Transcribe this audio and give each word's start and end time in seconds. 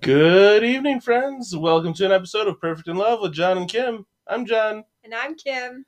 Good 0.00 0.64
evening, 0.64 1.00
friends. 1.00 1.56
Welcome 1.56 1.92
to 1.94 2.06
an 2.06 2.12
episode 2.12 2.46
of 2.46 2.60
Perfect 2.60 2.88
in 2.88 2.96
Love 2.96 3.20
with 3.20 3.32
John 3.32 3.58
and 3.58 3.68
Kim. 3.68 4.06
I'm 4.26 4.46
John. 4.46 4.84
And 5.04 5.14
I'm 5.14 5.34
Kim. 5.34 5.84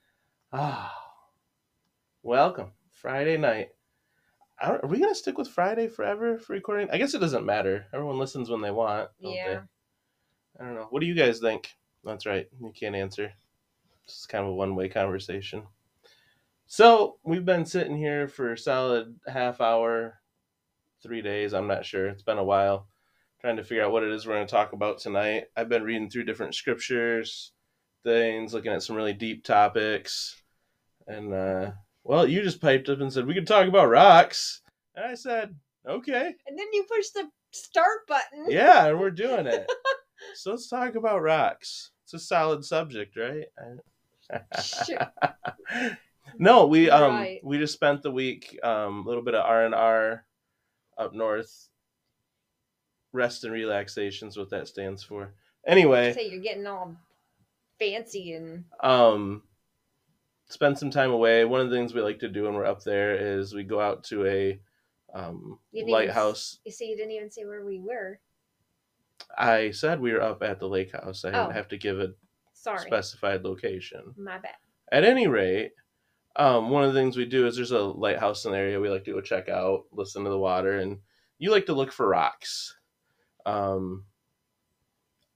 Ah, 0.53 0.93
welcome. 2.23 2.73
Friday 2.91 3.37
night. 3.37 3.69
Are 4.61 4.81
we 4.85 4.99
going 4.99 5.11
to 5.11 5.15
stick 5.19 5.39
with 5.39 5.49
Friday 5.49 5.89
forever 5.89 6.39
for 6.39 6.53
recording? 6.53 6.89
I 6.91 6.99
guess 6.99 7.15
it 7.15 7.21
doesn't 7.21 7.47
matter. 7.47 7.87
Everyone 7.95 8.19
listens 8.19 8.51
when 8.51 8.61
they 8.61 8.71
want. 8.71 9.09
don't 9.23 9.33
Yeah. 9.33 9.49
they? 10.59 10.63
I 10.63 10.67
don't 10.67 10.75
know. 10.75 10.89
What 10.91 11.01
do 11.01 11.07
you 11.07 11.15
guys 11.15 11.39
think? 11.39 11.71
That's 12.05 12.27
right. 12.27 12.47
You 12.61 12.73
can't 12.79 12.97
answer. 12.97 13.33
It's 14.05 14.27
kind 14.27 14.45
of 14.45 14.51
a 14.51 14.55
one 14.55 14.75
way 14.75 14.89
conversation. 14.89 15.63
So, 16.67 17.17
we've 17.25 17.45
been 17.45 17.65
sitting 17.65 17.97
here 17.97 18.29
for 18.29 18.53
a 18.53 18.59
solid 18.59 19.19
half 19.27 19.61
hour, 19.61 20.21
three 21.03 21.23
days. 21.23 21.55
I'm 21.55 21.67
not 21.67 21.85
sure. 21.87 22.09
It's 22.09 22.23
been 22.23 22.39
a 22.39 22.45
while 22.45 22.87
trying 23.41 23.57
to 23.57 23.65
figure 23.65 23.85
out 23.85 23.93
what 23.93 24.03
it 24.03 24.11
is 24.11 24.27
we're 24.27 24.35
going 24.35 24.47
to 24.47 24.51
talk 24.51 24.73
about 24.73 24.99
tonight. 24.99 25.45
I've 25.57 25.69
been 25.69 25.83
reading 25.83 26.11
through 26.11 26.25
different 26.25 26.55
scriptures, 26.55 27.53
things, 28.05 28.53
looking 28.53 28.73
at 28.73 28.83
some 28.83 28.97
really 28.97 29.15
deep 29.15 29.45
topics. 29.45 30.37
And, 31.07 31.33
uh, 31.33 31.71
well, 32.05 32.27
you 32.27 32.43
just 32.43 32.61
piped 32.61 32.89
up 32.89 33.01
and 33.01 33.13
said, 33.13 33.27
we 33.27 33.35
could 33.35 33.47
talk 33.47 33.67
about 33.67 33.89
rocks. 33.89 34.61
And 34.95 35.07
I 35.07 35.15
said, 35.15 35.55
okay. 35.89 36.35
And 36.47 36.59
then 36.59 36.67
you 36.73 36.85
pushed 36.85 37.15
the 37.15 37.29
start 37.53 38.07
button. 38.07 38.47
Yeah, 38.49 38.87
and 38.87 39.01
we're 39.01 39.11
doing 39.11 39.47
it. 39.47 39.71
so 40.35 40.51
let's 40.51 40.69
talk 40.69 40.95
about 40.95 41.23
rocks. 41.23 41.91
It's 42.05 42.15
a 42.15 42.19
solid 42.19 42.65
subject, 42.65 43.17
right? 43.17 43.47
Sure. 44.63 45.11
no, 46.39 46.67
we 46.67 46.91
um 46.91 47.15
Right. 47.15 47.41
we 47.43 47.59
just 47.59 47.75
spent 47.75 48.03
the 48.03 48.11
week 48.13 48.59
um 48.63 49.05
a 49.05 49.09
little 49.09 49.25
bit 49.25 49.35
of 49.35 49.45
R 49.45 49.65
and 49.65 49.75
R 49.75 50.25
up 50.99 51.15
north. 51.15 51.70
Rest 53.13 53.45
and 53.45 53.53
relaxation's 53.53 54.37
what 54.37 54.51
that 54.51 54.69
stands 54.69 55.03
for. 55.03 55.35
Anyway, 55.67 56.13
Say 56.13 56.29
you're 56.29 56.41
getting 56.41 56.67
all 56.67 56.97
fancy 57.79 58.33
and 58.35 58.65
um 58.83 59.43
spend 60.49 60.79
some 60.79 60.91
time 60.91 61.11
away. 61.11 61.45
One 61.45 61.61
of 61.61 61.71
the 61.71 61.77
things 61.77 61.93
we 61.95 62.01
like 62.03 62.19
to 62.21 62.29
do 62.29 62.45
when 62.45 62.55
we're 62.55 62.65
up 62.67 62.83
there 62.83 63.15
is 63.15 63.55
we 63.55 63.63
go 63.65 63.81
out 63.81 64.05
to 64.05 64.27
a 64.27 64.61
um, 65.13 65.59
didn't 65.73 65.89
even 65.89 65.93
lighthouse. 65.93 66.59
you 66.65 66.71
see, 66.73 66.87
you 66.91 66.97
didn't 66.97 67.13
even 67.13 67.31
say 67.31 67.45
where 67.45 67.65
we 67.65 67.81
were. 67.81 68.21
I 69.37 69.71
said 69.73 70.01
we 70.01 70.13
were 70.13 70.23
up 70.23 70.43
at 70.43 70.59
the 70.61 70.69
lake 70.69 70.93
house. 70.93 71.25
I 71.25 71.29
Oh. 71.31 71.33
didn't 71.45 71.57
have 71.57 71.69
to 71.69 71.79
give 71.79 72.01
a 72.01 72.15
Sorry. 72.53 72.79
specified 72.81 73.43
location. 73.45 74.15
My 74.17 74.39
bad. 74.39 74.55
At 74.93 75.05
any 75.05 75.27
rate, 75.27 75.73
um, 76.37 76.71
one 76.71 76.85
of 76.85 76.93
the 76.95 76.99
things 77.01 77.17
we 77.17 77.27
do 77.27 77.47
is 77.47 77.57
there's 77.57 77.71
a 77.73 77.79
lighthouse 77.81 78.45
in 78.45 78.53
the 78.53 78.59
area 78.59 78.81
we 78.81 78.89
like 78.89 79.05
to 79.05 79.13
go 79.13 79.21
check 79.21 79.49
out, 79.49 79.85
listen 79.93 80.25
to 80.25 80.31
the 80.31 80.39
water, 80.39 80.79
and 80.79 80.99
you 81.39 81.51
like 81.51 81.67
to 81.67 81.75
look 81.75 81.93
for 81.93 82.09
rocks. 82.09 82.77
Um, 83.47 84.05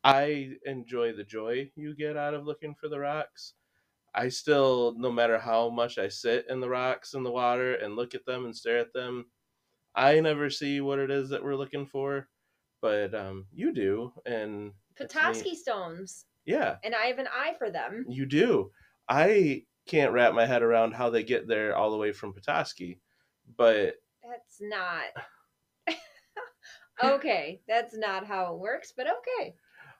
I 0.03 0.57
enjoy 0.67 1.13
the 1.13 1.25
joy 1.25 1.71
you 1.77 1.95
get 1.95 2.17
out 2.17 2.35
of 2.35 2.45
looking 2.47 2.75
for 2.75 2.89
the 2.89 2.99
rocks. 2.99 3.55
I 4.15 4.29
still, 4.29 4.95
no 4.97 5.11
matter 5.11 5.39
how 5.39 5.71
much 5.71 5.99
I 5.99 6.09
sit 6.09 6.47
in 6.49 6.61
the 6.61 6.69
rocks 6.69 7.15
in 7.15 7.23
the 7.23 7.31
water 7.33 7.75
and 7.75 7.97
look 7.97 8.15
at 8.15 8.25
them 8.27 8.45
and 8.45 8.55
stare 8.55 8.79
at 8.79 8.93
them, 8.93 9.27
I 9.95 10.21
never 10.21 10.51
see 10.51 10.81
what 10.81 10.99
it 10.99 11.11
is 11.11 11.31
that 11.31 11.43
we're 11.43 11.57
looking 11.57 11.87
for. 11.87 12.29
But 12.81 13.15
um, 13.15 13.47
you 13.53 13.73
do, 13.73 14.13
and. 14.27 14.73
Petoskey 14.97 15.57
stones. 15.57 16.27
yeah, 16.45 16.77
And 16.85 16.95
I 16.95 17.07
have 17.07 17.19
an 17.19 17.27
eye 17.33 17.55
for 17.59 17.71
them. 17.71 18.05
you 18.09 18.27
do. 18.27 18.71
I 19.09 19.65
can't 19.87 20.13
wrap 20.13 20.35
my 20.35 20.47
head 20.47 20.63
around 20.63 20.93
how 20.93 21.11
they 21.11 21.25
get 21.25 21.49
there 21.49 21.75
all 21.75 21.91
the 21.91 21.97
way 21.97 22.13
from 22.13 22.33
Petoskey, 22.33 23.01
but 23.57 23.97
That's 24.23 24.61
not 24.61 25.03
Okay. 27.03 27.63
That's 27.67 27.95
not 27.97 28.27
how 28.27 28.53
it 28.55 28.59
works, 28.59 28.93
but 28.97 29.07
okay. 29.07 29.57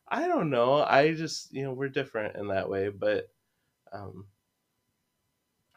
I 0.09 0.29
don't 0.29 0.51
know. 0.51 0.83
I 0.83 1.15
just, 1.15 1.53
you 1.53 1.63
know, 1.65 1.73
we're 1.73 1.89
different 1.89 2.37
in 2.37 2.49
that 2.49 2.69
way, 2.69 2.89
but 2.91 3.29
um 3.93 4.29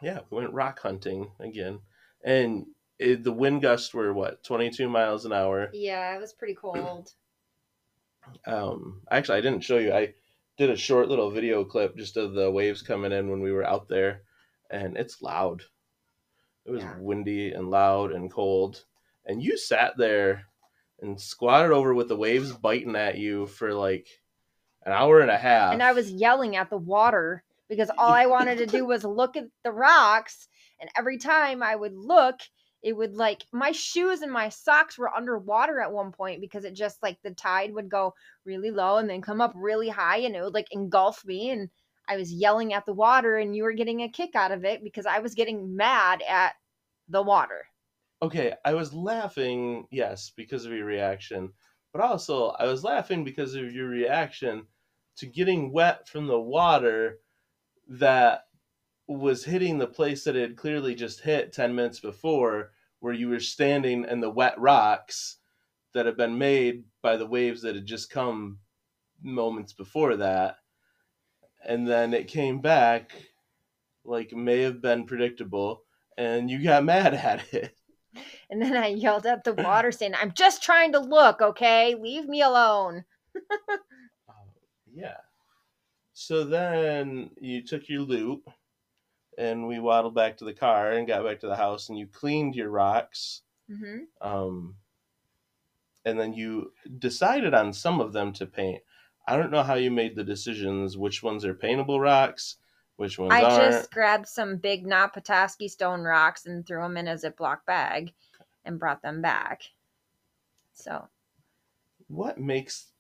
yeah, 0.02 0.22
we 0.30 0.38
went 0.38 0.54
rock 0.54 0.80
hunting 0.80 1.32
again. 1.39 1.82
And 2.23 2.67
it, 3.00 3.23
the 3.23 3.32
wind 3.32 3.61
gusts 3.61 3.94
were 3.94 4.14
what, 4.14 4.44
22 4.44 4.89
miles 4.89 5.26
an 5.26 5.33
hour. 5.33 5.70
Yeah, 5.73 6.16
it 6.16 6.20
was 6.20 6.33
pretty 6.33 6.56
cold. 6.56 7.14
Um 8.45 9.04
actually 9.10 9.38
I 9.38 9.42
didn't 9.42 9.61
show 9.64 9.77
you. 9.77 9.94
I 9.94 10.14
did 10.58 10.70
a 10.70 10.76
short 10.76 11.08
little 11.08 11.30
video 11.32 11.64
clip 11.64 11.95
just 11.95 12.17
of 12.17 12.33
the 12.33 12.52
waves 12.52 12.82
coming 12.82 13.11
in 13.11 13.30
when 13.30 13.42
we 13.42 13.52
were 13.52 13.64
out 13.64 13.88
there 13.88 14.23
and 14.70 14.98
it's 14.98 15.22
loud. 15.22 15.64
It 16.66 16.72
was 16.72 16.83
Yeah. 16.83 16.98
windy 17.00 17.52
and 17.52 17.72
loud 17.72 18.11
and 18.11 18.32
cold. 18.32 18.86
And 19.26 19.42
you 19.42 19.58
sat 19.58 19.98
there 19.98 20.45
and 21.02 21.19
squatted 21.19 21.71
over 21.71 21.93
with 21.93 22.08
the 22.08 22.15
waves 22.15 22.52
biting 22.52 22.95
at 22.95 23.17
you 23.17 23.47
for 23.47 23.73
like 23.73 24.08
an 24.85 24.93
hour 24.93 25.19
and 25.19 25.31
a 25.31 25.37
half. 25.37 25.73
and 25.73 25.83
I 25.83 25.93
was 25.93 26.11
yelling 26.11 26.55
at 26.55 26.69
the 26.69 26.77
water 26.77 27.43
because 27.69 27.91
all 27.97 28.11
I 28.11 28.25
wanted 28.27 28.59
to 28.59 28.65
do 28.65 28.85
was 28.85 29.03
look 29.03 29.35
at 29.35 29.45
the 29.63 29.71
rocks. 29.71 30.47
And 30.80 30.89
every 30.95 31.17
time 31.17 31.61
I 31.61 31.75
would 31.75 31.95
look, 31.95 32.39
it 32.81 32.95
would 32.95 33.15
like 33.15 33.43
my 33.52 33.71
shoes 33.71 34.21
and 34.21 34.31
my 34.31 34.49
socks 34.49 34.97
were 34.97 35.13
underwater 35.13 35.81
at 35.81 35.91
one 35.91 36.11
point 36.11 36.39
because 36.39 36.63
it 36.63 36.73
just 36.73 37.02
like 37.03 37.17
the 37.21 37.31
tide 37.31 37.73
would 37.73 37.89
go 37.89 38.14
really 38.45 38.71
low 38.71 38.97
and 38.97 39.09
then 39.09 39.21
come 39.21 39.41
up 39.41 39.53
really 39.55 39.89
high 39.89 40.19
and 40.19 40.35
it 40.35 40.41
would 40.41 40.53
like 40.53 40.71
engulf 40.71 41.25
me. 41.25 41.49
And 41.49 41.69
I 42.08 42.15
was 42.15 42.31
yelling 42.31 42.73
at 42.73 42.85
the 42.85 42.93
water, 42.93 43.37
and 43.37 43.53
you 43.53 43.64
were 43.64 43.73
getting 43.73 44.02
a 44.02 44.09
kick 44.09 44.33
out 44.33 44.52
of 44.52 44.64
it 44.64 44.81
because 44.81 45.05
I 45.05 45.19
was 45.19 45.35
getting 45.35 45.75
mad 45.75 46.23
at 46.27 46.53
the 47.09 47.21
water. 47.21 47.65
Okay, 48.22 48.54
I 48.66 48.73
was 48.73 48.94
laughing, 48.94 49.88
yes, 49.92 50.32
because 50.36 50.66
of 50.66 50.73
your 50.73 50.86
reaction, 50.86 51.54
but 51.94 52.02
also 52.02 52.50
I 52.50 52.66
was 52.66 52.83
laughing 52.83 53.23
because 53.23 53.55
of 53.55 53.73
your 53.73 53.88
reaction 53.89 54.67
to 55.17 55.26
getting 55.26 55.72
wet 55.72 56.08
from 56.08 56.27
the 56.27 56.39
water 56.39 57.20
that 57.88 58.45
was 59.08 59.45
hitting 59.45 59.77
the 59.77 59.88
place 59.88 60.23
that 60.23 60.36
it 60.36 60.42
had 60.42 60.58
clearly 60.58 60.95
just 60.95 61.22
hit 61.22 61.54
10 61.54 61.76
minutes 61.76 62.00
before, 62.00 62.72
where 63.00 63.14
you 63.14 63.30
were 63.30 63.39
standing 63.39 64.06
in 64.06 64.22
the 64.22 64.30
wet 64.30 64.60
rocks 64.60 65.38
that 65.94 66.06
had 66.06 66.17
been 66.17 66.38
made 66.38 66.86
by 67.02 67.17
the 67.17 67.27
waves 67.27 67.61
that 67.64 67.76
had 67.76 67.86
just 67.86 68.10
come 68.11 68.60
moments 69.22 69.73
before 69.73 70.17
that. 70.17 70.58
And 71.64 71.88
then 71.88 72.14
it 72.14 72.27
came 72.27 72.61
back 72.61 73.11
like 74.06 74.33
may 74.33 74.61
have 74.61 74.82
been 74.82 75.06
predictable, 75.06 75.83
and 76.17 76.50
you 76.52 76.64
got 76.64 76.83
mad 76.86 77.14
at 77.16 77.54
it. 77.54 77.77
And 78.50 78.61
then 78.61 78.76
I 78.76 78.88
yelled 78.88 79.26
at 79.26 79.44
the 79.44 79.54
water, 79.54 79.92
saying, 79.92 80.14
I'm 80.16 80.33
just 80.33 80.64
trying 80.64 80.92
to 80.94 81.00
look, 81.00 81.42
okay? 81.42 81.95
Leave 81.95 82.28
me 82.28 82.42
alone. 82.42 83.05
Uh, 84.30 84.33
yeah. 84.92 85.17
So 86.14 86.44
then 86.44 87.30
you 87.39 87.64
took 87.64 87.88
your 87.88 88.02
loot 88.02 88.44
and 89.38 89.67
we 89.67 89.80
waddled 89.80 90.16
back 90.16 90.38
to 90.38 90.45
the 90.45 90.54
car 90.54 90.92
and 90.92 91.08
got 91.08 91.23
back 91.23 91.39
to 91.42 91.48
the 91.48 91.56
house 91.56 91.89
and 91.89 91.98
you 91.98 92.08
cleaned 92.08 92.56
your 92.56 92.70
rocks. 92.70 93.44
hmm 93.70 94.00
Um, 94.20 94.76
and 96.06 96.20
then 96.20 96.33
you 96.33 96.73
decided 96.98 97.54
on 97.54 97.73
some 97.73 98.00
of 98.00 98.14
them 98.14 98.33
to 98.33 98.45
paint. 98.45 98.82
I 99.27 99.36
don't 99.38 99.52
know 99.52 99.64
how 99.64 99.76
you 99.76 99.92
made 99.92 100.16
the 100.16 100.23
decisions 100.23 100.98
which 100.98 101.22
ones 101.22 101.44
are 101.45 101.54
paintable 101.54 102.00
rocks, 102.00 102.56
which 102.97 103.17
ones 103.19 103.31
I 103.33 103.43
aren't. 103.43 103.87
just 103.87 103.91
grabbed 103.91 104.27
some 104.27 104.58
big 104.58 104.85
not 104.85 105.13
Petoskey 105.13 105.69
stone 105.69 106.02
rocks 106.03 106.45
and 106.45 106.65
threw 106.65 106.81
them 106.81 106.97
in 106.97 107.08
a 107.08 107.15
Ziploc 107.15 107.65
bag 107.65 108.13
and 108.65 108.80
brought 108.80 109.02
them 109.02 109.21
back. 109.21 109.63
So 110.73 111.09
What 112.08 112.37
makes 112.39 112.91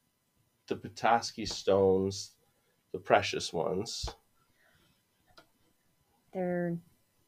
the 0.67 0.77
Petoskey 0.77 1.45
stones 1.47 2.35
the 2.93 2.99
precious 2.99 3.53
ones? 3.53 4.15
they're 6.33 6.77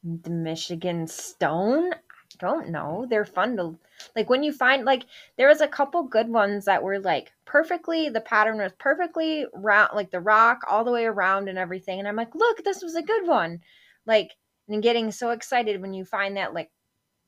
the 0.02 0.30
Michigan 0.30 1.06
stone. 1.06 1.92
Don't 2.38 2.70
know. 2.70 3.06
They're 3.08 3.24
fun 3.24 3.56
to 3.56 3.76
like 4.16 4.30
when 4.30 4.42
you 4.42 4.52
find 4.52 4.84
like 4.84 5.04
there 5.36 5.48
was 5.48 5.60
a 5.60 5.68
couple 5.68 6.02
good 6.04 6.28
ones 6.28 6.64
that 6.64 6.82
were 6.82 6.98
like 6.98 7.32
perfectly 7.44 8.08
the 8.08 8.20
pattern 8.20 8.58
was 8.58 8.72
perfectly 8.78 9.44
round 9.52 9.90
like 9.94 10.10
the 10.10 10.20
rock 10.20 10.62
all 10.68 10.84
the 10.84 10.92
way 10.92 11.04
around 11.04 11.48
and 11.48 11.58
everything 11.58 11.98
and 11.98 12.08
I'm 12.08 12.16
like, 12.16 12.34
"Look, 12.34 12.64
this 12.64 12.82
was 12.82 12.94
a 12.94 13.02
good 13.02 13.26
one." 13.26 13.60
Like 14.06 14.36
and 14.68 14.82
getting 14.82 15.10
so 15.10 15.30
excited 15.30 15.82
when 15.82 15.92
you 15.92 16.04
find 16.04 16.36
that 16.36 16.54
like 16.54 16.70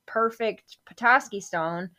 perfect 0.07 0.79
Petoskey 0.87 1.41
stone 1.41 1.91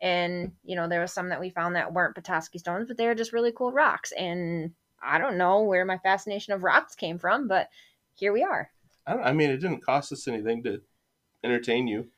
and 0.00 0.52
you 0.62 0.76
know 0.76 0.88
there 0.88 1.00
was 1.00 1.12
some 1.12 1.30
that 1.30 1.40
we 1.40 1.50
found 1.50 1.74
that 1.76 1.92
weren't 1.92 2.14
Petoskey 2.14 2.58
stones 2.58 2.86
but 2.86 2.96
they 2.96 3.06
were 3.06 3.14
just 3.14 3.32
really 3.32 3.52
cool 3.52 3.72
rocks 3.72 4.12
and 4.12 4.72
I 5.02 5.18
don't 5.18 5.38
know 5.38 5.62
where 5.62 5.84
my 5.84 5.98
fascination 5.98 6.52
of 6.52 6.62
rocks 6.62 6.94
came 6.94 7.18
from 7.18 7.48
but 7.48 7.68
here 8.14 8.32
we 8.32 8.42
are. 8.42 8.70
I, 9.06 9.14
I 9.14 9.32
mean, 9.32 9.50
it 9.50 9.58
didn't 9.58 9.84
cost 9.84 10.12
us 10.12 10.28
anything 10.28 10.62
to 10.64 10.82
entertain 11.42 11.88
you 11.88 12.08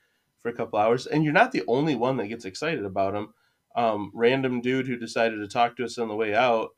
for 0.43 0.49
a 0.49 0.55
couple 0.55 0.79
hours, 0.79 1.06
and 1.06 1.25
you're 1.25 1.33
not 1.33 1.53
the 1.53 1.65
only 1.69 1.94
one 1.94 2.17
that 2.17 2.29
gets 2.29 2.44
excited 2.44 2.85
about 2.85 3.15
them. 3.15 3.33
Um, 3.75 4.11
random 4.15 4.61
dude 4.61 4.87
who 4.87 4.97
decided 4.97 5.37
to 5.37 5.49
talk 5.49 5.77
to 5.77 5.85
us 5.85 5.99
on 5.99 6.09
the 6.09 6.15
way 6.15 6.35
out, 6.35 6.71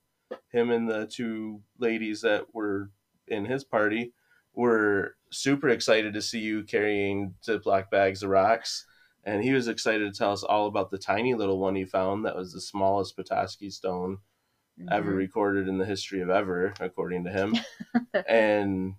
him 0.51 0.71
and 0.71 0.89
the 0.89 1.07
two 1.07 1.63
ladies 1.79 2.21
that 2.21 2.55
were 2.55 2.91
in 3.27 3.45
his 3.45 3.65
party 3.65 4.13
were 4.53 5.17
super 5.31 5.69
excited 5.71 6.15
to 6.15 6.23
see 6.23 6.39
you 6.41 6.63
carrying 6.63 7.35
Ziploc 7.45 7.91
bags 7.91 8.23
of 8.23 8.31
rocks 8.31 8.87
and 9.25 9.43
he 9.43 9.53
was 9.53 9.69
excited 9.69 10.13
to 10.13 10.17
tell 10.17 10.33
us 10.33 10.43
all 10.45 10.67
about 10.67 10.91
the 10.91 10.99
tiny 10.99 11.35
little 11.35 11.59
one 11.59 11.75
he 11.75 11.85
found 11.85 12.25
that 12.25 12.37
was 12.37 12.53
the 12.53 12.61
smallest 12.61 13.17
Petoskey 13.17 13.71
stone 13.71 14.19
ever 14.91 15.13
Mhm. 15.13 15.17
recorded 15.17 15.67
in 15.67 15.79
the 15.79 15.87
history 15.87 16.21
of 16.21 16.29
ever, 16.29 16.75
according 16.79 17.25
to 17.25 17.31
him. 17.31 17.55
and 18.29 18.95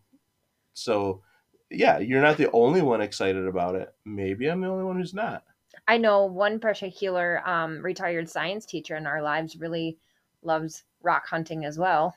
so, 0.74 1.22
yeah, 1.70 2.00
you're 2.00 2.22
not 2.22 2.38
the 2.38 2.52
only 2.52 2.82
one 2.82 3.02
excited 3.02 3.46
about 3.48 3.76
it. 3.76 3.94
Maybe 4.06 4.48
I'm 4.48 4.62
the 4.62 4.68
only 4.68 4.84
one 4.84 4.98
who's 4.98 5.14
not. 5.14 5.44
I 5.88 5.98
know 5.98 6.26
one 6.26 6.60
particular 6.60 7.48
um, 7.48 7.82
retired 7.82 8.30
science 8.30 8.66
teacher 8.66 8.96
in 8.96 9.06
our 9.06 9.22
lives 9.22 9.56
really 9.58 9.98
loves 10.42 10.84
rock 11.02 11.28
hunting 11.28 11.66
as 11.66 11.78
well. 11.78 12.16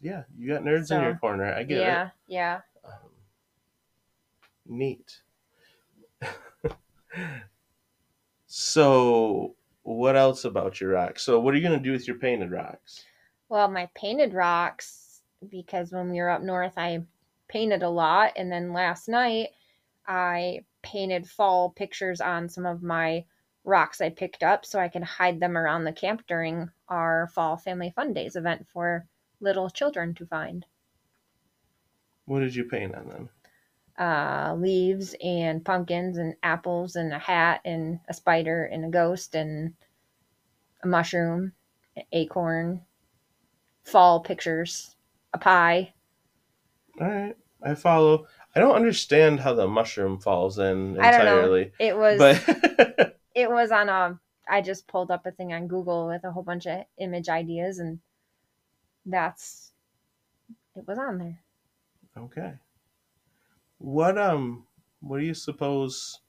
Yeah, 0.00 0.24
you 0.36 0.48
got 0.48 0.62
nerds 0.62 0.90
in 0.90 1.02
your 1.02 1.16
corner. 1.16 1.52
I 1.52 1.62
get 1.62 1.78
it. 1.78 1.80
yeah, 1.80 2.10
yeah. 2.28 2.60
Um, 2.84 2.92
neat. 4.66 5.20
so, 8.46 9.54
what 9.82 10.16
else 10.16 10.44
about 10.44 10.80
your 10.80 10.90
rocks? 10.90 11.22
So, 11.22 11.40
what 11.40 11.54
are 11.54 11.56
you 11.56 11.66
going 11.66 11.78
to 11.78 11.82
do 11.82 11.92
with 11.92 12.06
your 12.06 12.18
painted 12.18 12.50
rocks? 12.50 13.02
Well, 13.48 13.68
my 13.68 13.88
painted 13.94 14.34
rocks, 14.34 15.22
because 15.48 15.92
when 15.92 16.10
we 16.10 16.20
were 16.20 16.30
up 16.30 16.42
north, 16.42 16.74
I 16.76 17.02
painted 17.48 17.82
a 17.82 17.88
lot. 17.88 18.32
And 18.36 18.50
then 18.50 18.72
last 18.72 19.08
night, 19.08 19.50
I 20.06 20.64
painted 20.82 21.28
fall 21.28 21.70
pictures 21.70 22.20
on 22.20 22.48
some 22.48 22.66
of 22.66 22.82
my 22.82 23.24
rocks 23.64 24.00
I 24.00 24.10
picked 24.10 24.42
up 24.42 24.66
so 24.66 24.78
I 24.78 24.88
can 24.88 25.02
hide 25.02 25.40
them 25.40 25.56
around 25.56 25.84
the 25.84 25.92
camp 25.92 26.24
during 26.26 26.70
our 26.88 27.28
fall 27.34 27.56
family 27.56 27.92
fun 27.96 28.12
days 28.12 28.36
event 28.36 28.66
for 28.68 29.06
little 29.40 29.70
children 29.70 30.14
to 30.14 30.26
find. 30.26 30.66
What 32.26 32.40
did 32.40 32.54
you 32.54 32.64
paint 32.64 32.94
on 32.94 33.08
them? 33.08 33.28
Uh, 33.98 34.54
leaves 34.58 35.14
and 35.22 35.64
pumpkins 35.64 36.18
and 36.18 36.34
apples 36.42 36.96
and 36.96 37.12
a 37.12 37.18
hat 37.18 37.60
and 37.64 38.00
a 38.08 38.14
spider 38.14 38.64
and 38.64 38.84
a 38.84 38.88
ghost 38.88 39.34
and 39.34 39.74
a 40.82 40.86
mushroom, 40.86 41.52
an 41.96 42.02
acorn, 42.12 42.82
fall 43.84 44.20
pictures, 44.20 44.96
a 45.32 45.38
pie. 45.38 45.93
All 47.00 47.08
right, 47.08 47.36
I 47.62 47.74
follow. 47.74 48.26
I 48.54 48.60
don't 48.60 48.76
understand 48.76 49.40
how 49.40 49.54
the 49.54 49.66
mushroom 49.66 50.18
falls 50.18 50.58
in 50.58 50.96
entirely. 50.96 51.00
I 51.00 51.10
don't 51.10 51.50
know. 51.50 51.70
It 51.78 51.96
was 51.96 52.18
but 52.18 53.16
it 53.34 53.50
was 53.50 53.70
on 53.70 53.88
a 53.88 54.18
I 54.48 54.60
just 54.60 54.86
pulled 54.86 55.10
up 55.10 55.26
a 55.26 55.32
thing 55.32 55.52
on 55.52 55.66
Google 55.66 56.06
with 56.08 56.24
a 56.24 56.30
whole 56.30 56.42
bunch 56.42 56.66
of 56.66 56.84
image 56.98 57.28
ideas 57.28 57.78
and 57.78 57.98
that's 59.06 59.72
it 60.76 60.86
was 60.86 60.98
on 60.98 61.18
there. 61.18 61.40
okay. 62.16 62.54
What 63.78 64.18
um, 64.18 64.66
what 65.00 65.18
do 65.18 65.24
you 65.24 65.34
suppose 65.34 66.20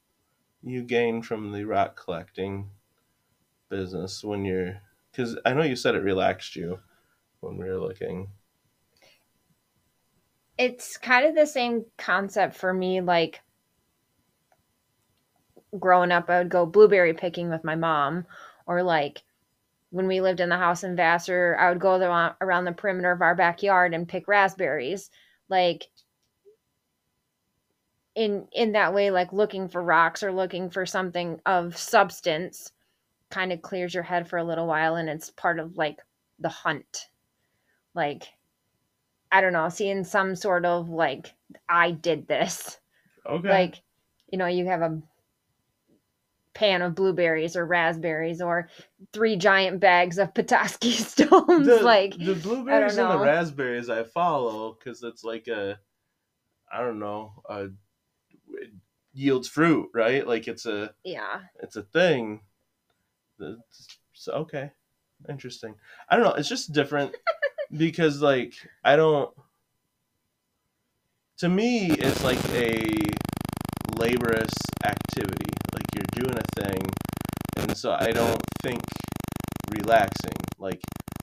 you 0.62 0.83
gain 0.83 1.21
from 1.21 1.51
the 1.51 1.63
rock 1.65 1.95
collecting 1.95 2.69
business 3.69 4.23
when 4.23 4.45
you're? 4.45 4.81
Because 5.12 5.38
I 5.45 5.53
know 5.53 5.63
you 5.63 5.75
said 5.75 5.95
it 5.95 6.03
relaxed 6.03 6.56
you 6.56 6.79
when 7.39 7.57
we 7.57 7.65
were 7.65 7.79
looking. 7.79 8.29
It's 10.57 10.98
kind 10.98 11.25
of 11.25 11.36
the 11.36 11.46
same 11.46 11.86
concept 11.98 12.56
for 12.56 12.74
me 12.74 13.02
like 13.02 13.42
growing 15.78 16.12
up 16.12 16.30
I 16.30 16.40
would 16.40 16.50
go 16.50 16.66
blueberry 16.66 17.13
picking 17.13 17.50
with 17.50 17.63
my 17.63 17.75
mom 17.75 18.25
or 18.66 18.81
like 18.81 19.24
when 19.90 20.07
we 20.07 20.22
lived 20.22 20.40
in 20.40 20.50
the 20.50 20.57
house 20.57 20.84
in 20.84 20.96
Vassar, 20.96 21.56
I 21.60 21.69
would 21.69 21.80
go 21.80 22.00
the, 22.00 22.36
around 22.42 22.66
the 22.66 22.72
perimeter 22.74 23.12
of 23.12 23.22
our 23.22 23.36
backyard 23.36 23.94
and 23.94 24.07
pick 24.07 24.28
raspberries. 24.28 25.10
Like 25.48 25.88
in 28.16 28.48
in 28.54 28.72
that 28.72 28.94
way 28.94 29.12
like 29.12 29.34
looking 29.34 29.68
for 29.68 29.84
rocks 29.84 30.24
or 30.24 30.31
looking 30.31 30.69
for 30.69 30.86
something 30.86 31.40
of 31.46 31.78
substance 31.78 32.72
kind 33.30 33.51
of 33.51 33.62
clears 33.62 33.94
your 33.94 34.04
head 34.04 34.28
for 34.28 34.38
a 34.38 34.44
little 34.44 34.68
while 34.68 34.96
and 34.96 35.10
it's 35.10 35.30
part 35.31 35.60
of 35.60 35.78
like 35.78 35.98
the 36.40 36.50
hunt 36.50 37.10
like 37.94 38.30
i 39.36 39.42
don't 39.42 39.54
know 39.54 39.68
seeing 39.70 40.04
some 40.04 40.36
sort 40.36 40.66
of 40.66 40.90
like 40.90 41.34
i 41.68 41.92
did 41.92 42.28
this 42.28 42.80
Okay. 43.28 43.50
like 43.50 43.82
you 44.32 44.38
know 44.38 44.46
you 44.48 44.66
have 44.68 44.82
a 44.82 45.02
pan 46.54 46.82
of 46.82 46.96
blueberries 46.96 47.56
or 47.58 47.66
raspberries 47.66 48.42
or 48.42 48.70
three 49.12 49.36
giant 49.36 49.80
bags 49.82 50.18
of 50.18 50.34
petoskey 50.34 50.92
stones 51.12 51.68
the, 51.68 51.82
like 51.84 52.18
the 52.18 52.36
blueberries 52.36 52.98
and 52.98 53.12
the 53.12 53.20
raspberries 53.20 53.90
I 53.90 54.04
follow 54.04 54.74
because 54.74 55.04
it's 55.04 55.24
like 55.24 55.48
a, 55.50 55.78
I 56.72 56.80
don't 56.80 57.00
know, 57.00 57.44
a 57.50 57.66
it 58.54 58.72
yields 59.14 59.50
fruit, 59.50 59.90
right? 59.94 60.26
Like 60.26 60.48
it's 60.48 60.66
a 60.66 60.94
yeah 61.04 61.42
it's 61.62 61.76
a 61.76 61.84
thing. 61.84 62.42
It's- 63.40 63.98
So 64.14 64.32
okay, 64.44 64.72
interesting. 65.28 65.76
I 66.10 66.16
don't 66.16 66.24
know. 66.24 66.36
It's 66.36 66.48
just 66.48 66.72
different 66.72 67.14
because 67.75 68.21
like 68.21 68.53
I 68.83 68.95
don't. 68.95 69.33
To 71.39 71.50
me, 71.50 71.91
it's 71.91 72.23
like 72.23 72.44
a 72.51 72.81
laborious 73.97 74.53
activity. 74.85 75.51
Like 75.73 75.85
you're 75.94 76.23
doing 76.23 76.38
a 76.38 76.62
thing, 76.62 76.81
and 77.57 77.77
so 77.77 77.95
I 78.00 78.12
don't 78.12 78.41
think 78.63 78.81
relaxing. 79.71 80.38
Like 80.57 80.81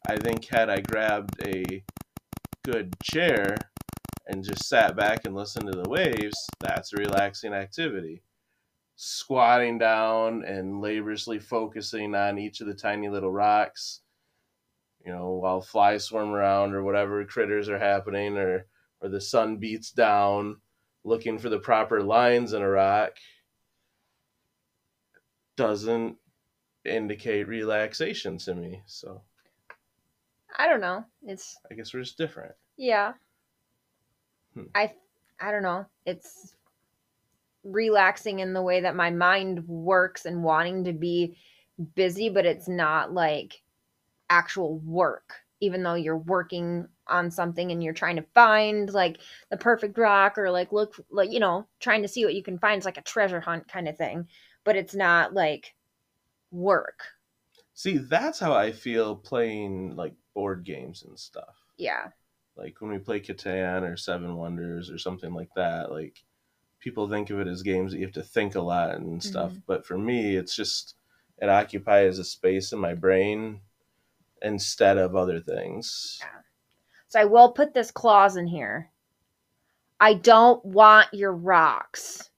I 0.09 0.17
think 0.17 0.47
had 0.47 0.69
I 0.69 0.81
grabbed 0.81 1.43
a 1.45 1.83
good 2.65 2.95
chair 3.03 3.57
and 4.27 4.45
just 4.45 4.69
sat 4.69 4.95
back 4.97 5.25
and 5.25 5.35
listened 5.35 5.73
to 5.73 5.83
the 5.83 5.89
waves, 5.89 6.47
that's 6.61 6.93
a 6.93 6.97
relaxing 6.97 7.53
activity 7.53 8.23
squatting 8.97 9.79
down 9.79 10.45
and 10.45 10.81
laboriously 10.81 11.39
focusing 11.39 12.15
on 12.15 12.39
each 12.39 12.61
of 12.61 12.69
the 12.69 12.75
tiny 12.75 13.09
little 13.09 13.33
rocks, 13.33 14.01
you 15.05 15.13
know, 15.13 15.31
while 15.31 15.61
flies 15.61 16.05
swarm 16.05 16.31
around 16.31 16.75
or 16.75 16.83
whatever 16.83 17.25
critters 17.25 17.69
are 17.69 17.79
happening 17.79 18.37
or 18.37 18.67
or 19.01 19.09
the 19.09 19.21
sun 19.21 19.57
beats 19.57 19.91
down, 19.91 20.57
looking 21.05 21.39
for 21.39 21.49
the 21.49 21.59
proper 21.59 22.03
lines 22.03 22.53
in 22.53 22.63
a 22.63 22.69
rock 22.69 23.13
doesn't 25.57 26.17
indicate 26.85 27.49
relaxation 27.49 28.39
to 28.39 28.55
me. 28.55 28.83
So 28.87 29.23
i 30.59 30.69
don't 30.69 30.81
know 30.81 31.03
it's 31.25 31.57
I 31.71 31.75
guess 31.75 31.95
we're 31.95 32.01
just 32.03 32.19
different. 32.19 32.55
Yeah. 32.77 33.13
Hmm. 34.55 34.65
I 34.75 34.93
I 35.41 35.51
don't 35.51 35.63
know. 35.63 35.87
It's 36.07 36.55
relaxing 37.65 38.41
in 38.41 38.53
the 38.53 38.63
way 38.63 38.81
that 38.81 38.97
my 38.97 39.11
mind 39.11 39.67
works 39.67 40.25
and 40.25 40.43
wanting 40.43 40.85
to 40.85 40.93
be 40.93 41.37
busy, 41.95 42.29
but 42.29 42.47
it's 42.47 42.69
not 42.69 43.13
like 43.13 43.63
actual 44.33 44.79
work. 44.79 45.35
Even 45.61 45.83
though 45.85 45.95
you're 45.95 46.19
working 46.37 46.89
on 47.07 47.31
something 47.31 47.71
and 47.71 47.83
you're 47.85 47.93
trying 47.93 48.17
to 48.17 48.25
find 48.35 48.93
like 48.93 49.19
the 49.51 49.57
perfect 49.57 49.97
rock 49.99 50.37
or 50.39 50.51
like 50.51 50.73
look 50.73 50.97
like 51.11 51.31
you 51.31 51.39
know, 51.39 51.67
trying 51.79 52.03
to 52.03 52.09
see 52.09 52.25
what 52.25 52.35
you 52.35 52.43
can 52.43 52.59
find. 52.59 52.79
It's 52.79 52.87
like 52.87 52.99
a 52.99 53.03
treasure 53.03 53.41
hunt 53.41 53.69
kind 53.69 53.89
of 53.89 53.97
thing. 53.97 54.27
But 54.65 54.77
it's 54.77 54.95
not 54.95 55.35
like 55.35 55.75
work. 56.51 57.01
See, 57.75 57.99
that's 57.99 58.41
how 58.41 58.53
I 58.55 58.73
feel 58.73 59.15
playing 59.17 59.97
like 59.97 60.15
board 60.35 60.65
games 60.65 61.05
and 61.07 61.19
stuff. 61.19 61.57
Yeah. 61.79 62.09
like 62.57 62.81
when 62.81 62.91
we 62.91 62.99
play 62.99 63.21
Catan 63.21 63.83
or 63.83 63.97
Seven 63.97 64.37
Wonders 64.37 64.91
or 64.91 64.99
something 64.99 65.33
like 65.33 65.51
that, 65.57 65.91
like 65.91 66.23
people 66.81 67.09
think 67.09 67.31
of 67.31 67.41
it 67.41 67.47
as 67.49 67.63
games 67.63 67.93
that 67.93 67.99
you 67.99 68.05
have 68.05 68.15
to 68.15 68.23
think 68.23 68.55
a 68.55 68.61
lot 68.61 68.97
and 68.97 69.23
stuff. 69.23 69.51
Mm-hmm. 69.51 69.61
But 69.67 69.87
for 69.87 69.97
me, 69.99 70.37
it's 70.37 70.55
just 70.55 70.97
it 71.39 71.49
occupies 71.49 72.19
a 72.19 72.25
space 72.25 72.73
in 72.73 72.79
my 72.79 72.95
brain 72.95 73.61
instead 74.43 74.99
of 74.99 75.17
other 75.17 75.41
things. 75.41 76.21
So 77.09 77.21
I 77.21 77.25
will 77.25 77.53
put 77.53 77.75
this 77.75 77.91
clause 77.91 78.37
in 78.37 78.47
here. 78.47 78.91
I 80.01 80.15
don't 80.15 80.65
want 80.65 81.09
your 81.13 81.33
rocks. 81.33 82.31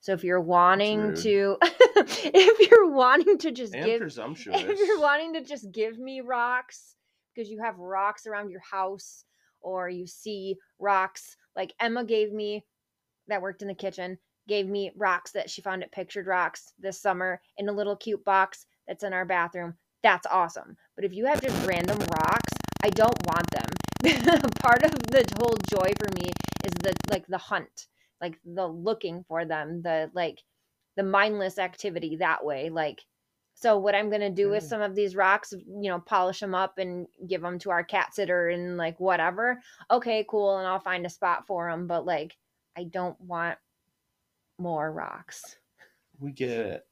So 0.00 0.12
if 0.12 0.24
you're 0.24 0.40
wanting 0.40 1.14
to 1.16 1.56
if 1.62 2.70
you're 2.70 2.90
wanting 2.90 3.38
to 3.38 3.52
just 3.52 3.74
And 3.74 3.84
give 3.84 4.00
presumptuous. 4.02 4.62
if 4.62 4.78
you're 4.78 5.00
wanting 5.00 5.34
to 5.34 5.42
just 5.44 5.70
give 5.72 5.98
me 5.98 6.20
rocks 6.20 6.96
because 7.34 7.50
you 7.50 7.60
have 7.62 7.78
rocks 7.78 8.26
around 8.26 8.50
your 8.50 8.60
house 8.60 9.24
or 9.60 9.88
you 9.88 10.06
see 10.06 10.56
rocks 10.78 11.36
like 11.56 11.74
Emma 11.80 12.04
gave 12.04 12.32
me 12.32 12.64
that 13.28 13.42
worked 13.42 13.62
in 13.62 13.68
the 13.68 13.74
kitchen 13.74 14.18
gave 14.48 14.66
me 14.66 14.90
rocks 14.96 15.30
that 15.32 15.48
she 15.50 15.62
found 15.62 15.82
at 15.82 15.92
Pictured 15.92 16.26
Rocks 16.26 16.72
this 16.78 17.00
summer 17.00 17.40
in 17.58 17.68
a 17.68 17.72
little 17.72 17.94
cute 17.94 18.24
box 18.24 18.66
that's 18.88 19.04
in 19.04 19.12
our 19.12 19.26
bathroom. 19.26 19.74
That's 20.02 20.26
awesome. 20.26 20.76
But 20.98 21.04
if 21.04 21.14
you 21.14 21.26
have 21.26 21.40
just 21.40 21.64
random 21.64 21.96
rocks, 21.98 22.52
I 22.82 22.90
don't 22.90 23.16
want 23.28 23.48
them. 23.52 24.50
Part 24.60 24.82
of 24.82 24.90
the 24.90 25.24
whole 25.38 25.56
joy 25.70 25.92
for 25.96 26.08
me 26.20 26.28
is 26.64 26.72
the 26.82 26.92
like 27.08 27.24
the 27.28 27.38
hunt, 27.38 27.86
like 28.20 28.36
the 28.44 28.66
looking 28.66 29.24
for 29.28 29.44
them, 29.44 29.80
the 29.82 30.10
like 30.12 30.42
the 30.96 31.04
mindless 31.04 31.56
activity 31.56 32.16
that 32.16 32.44
way. 32.44 32.68
Like 32.68 33.00
so 33.54 33.78
what 33.78 33.94
I'm 33.94 34.08
going 34.08 34.22
to 34.22 34.30
do 34.30 34.50
with 34.50 34.64
Mm. 34.64 34.68
some 34.68 34.82
of 34.82 34.96
these 34.96 35.14
rocks, 35.14 35.52
you 35.52 35.88
know, 35.88 36.00
polish 36.00 36.40
them 36.40 36.52
up 36.52 36.78
and 36.78 37.06
give 37.28 37.42
them 37.42 37.60
to 37.60 37.70
our 37.70 37.84
cat 37.84 38.12
sitter 38.12 38.48
and 38.48 38.76
like 38.76 38.98
whatever. 38.98 39.60
Okay, 39.92 40.26
cool, 40.28 40.58
and 40.58 40.66
I'll 40.66 40.80
find 40.80 41.06
a 41.06 41.10
spot 41.10 41.46
for 41.46 41.70
them, 41.70 41.86
but 41.86 42.06
like 42.06 42.36
I 42.76 42.82
don't 42.82 43.20
want 43.20 43.56
more 44.58 44.90
rocks. 44.90 45.58
we 46.18 46.32
get 46.32 46.50
it. 46.50 46.86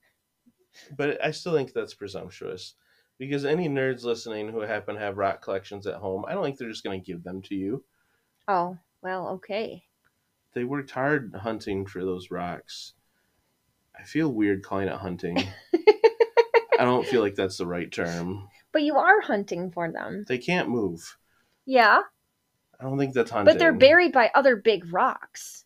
but 0.96 1.25
I 1.25 1.32
still 1.32 1.54
think 1.54 1.72
that's 1.72 1.94
presumptuous 1.94 2.75
because 3.18 3.44
any 3.44 3.68
nerds 3.68 4.04
listening 4.04 4.49
who 4.49 4.61
happen 4.61 4.94
to 4.94 5.00
have 5.00 5.16
rock 5.18 5.42
collections 5.42 5.87
at 5.87 5.96
home, 5.96 6.25
I 6.26 6.35
don't 6.35 6.44
think 6.44 6.58
they're 6.58 6.70
just 6.70 6.85
going 6.85 7.00
to 7.00 7.06
give 7.06 7.23
them 7.23 7.42
to 7.42 7.54
you. 7.54 7.85
Oh, 8.49 8.78
well, 9.02 9.28
okay. 9.28 9.85
They 10.54 10.64
worked 10.64 10.90
hard 10.90 11.35
hunting 11.35 11.87
for 11.87 12.04
those 12.04 12.30
rocks. 12.30 12.94
I 13.99 14.04
feel 14.04 14.32
weird 14.32 14.62
calling 14.62 14.88
it 14.88 14.94
hunting. 14.94 15.37
I 16.78 16.85
don't 16.85 17.06
feel 17.06 17.23
like 17.23 17.35
that's 17.35 17.58
the 17.58 17.66
right 17.66 17.90
term. 17.90 18.49
But 18.73 18.82
you 18.82 18.96
are 18.96 19.20
hunting 19.20 19.70
for 19.70 19.90
them. 19.90 20.25
They 20.28 20.38
can't 20.38 20.68
move. 20.68 21.16
Yeah, 21.64 22.00
I 22.78 22.85
don't 22.85 22.99
think 22.99 23.14
that's 23.14 23.30
hunting. 23.30 23.52
but 23.52 23.58
they're 23.58 23.73
buried 23.73 24.12
by 24.12 24.30
other 24.35 24.56
big 24.56 24.92
rocks. 24.92 25.64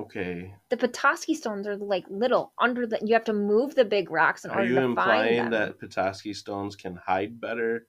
Okay. 0.00 0.54
The 0.70 0.76
Petoskey 0.76 1.34
stones 1.34 1.66
are 1.66 1.76
like 1.76 2.04
little 2.08 2.52
under 2.58 2.86
the. 2.86 2.98
You 3.04 3.14
have 3.14 3.24
to 3.24 3.32
move 3.32 3.74
the 3.74 3.84
big 3.84 4.10
rocks 4.10 4.44
in 4.44 4.50
Are 4.50 4.56
order 4.56 4.66
you 4.66 4.74
to 4.74 4.80
find 4.80 4.90
implying 4.90 5.36
them. 5.36 5.50
that 5.52 5.78
Petoskey 5.78 6.34
stones 6.34 6.74
can 6.74 6.96
hide 6.96 7.40
better 7.40 7.86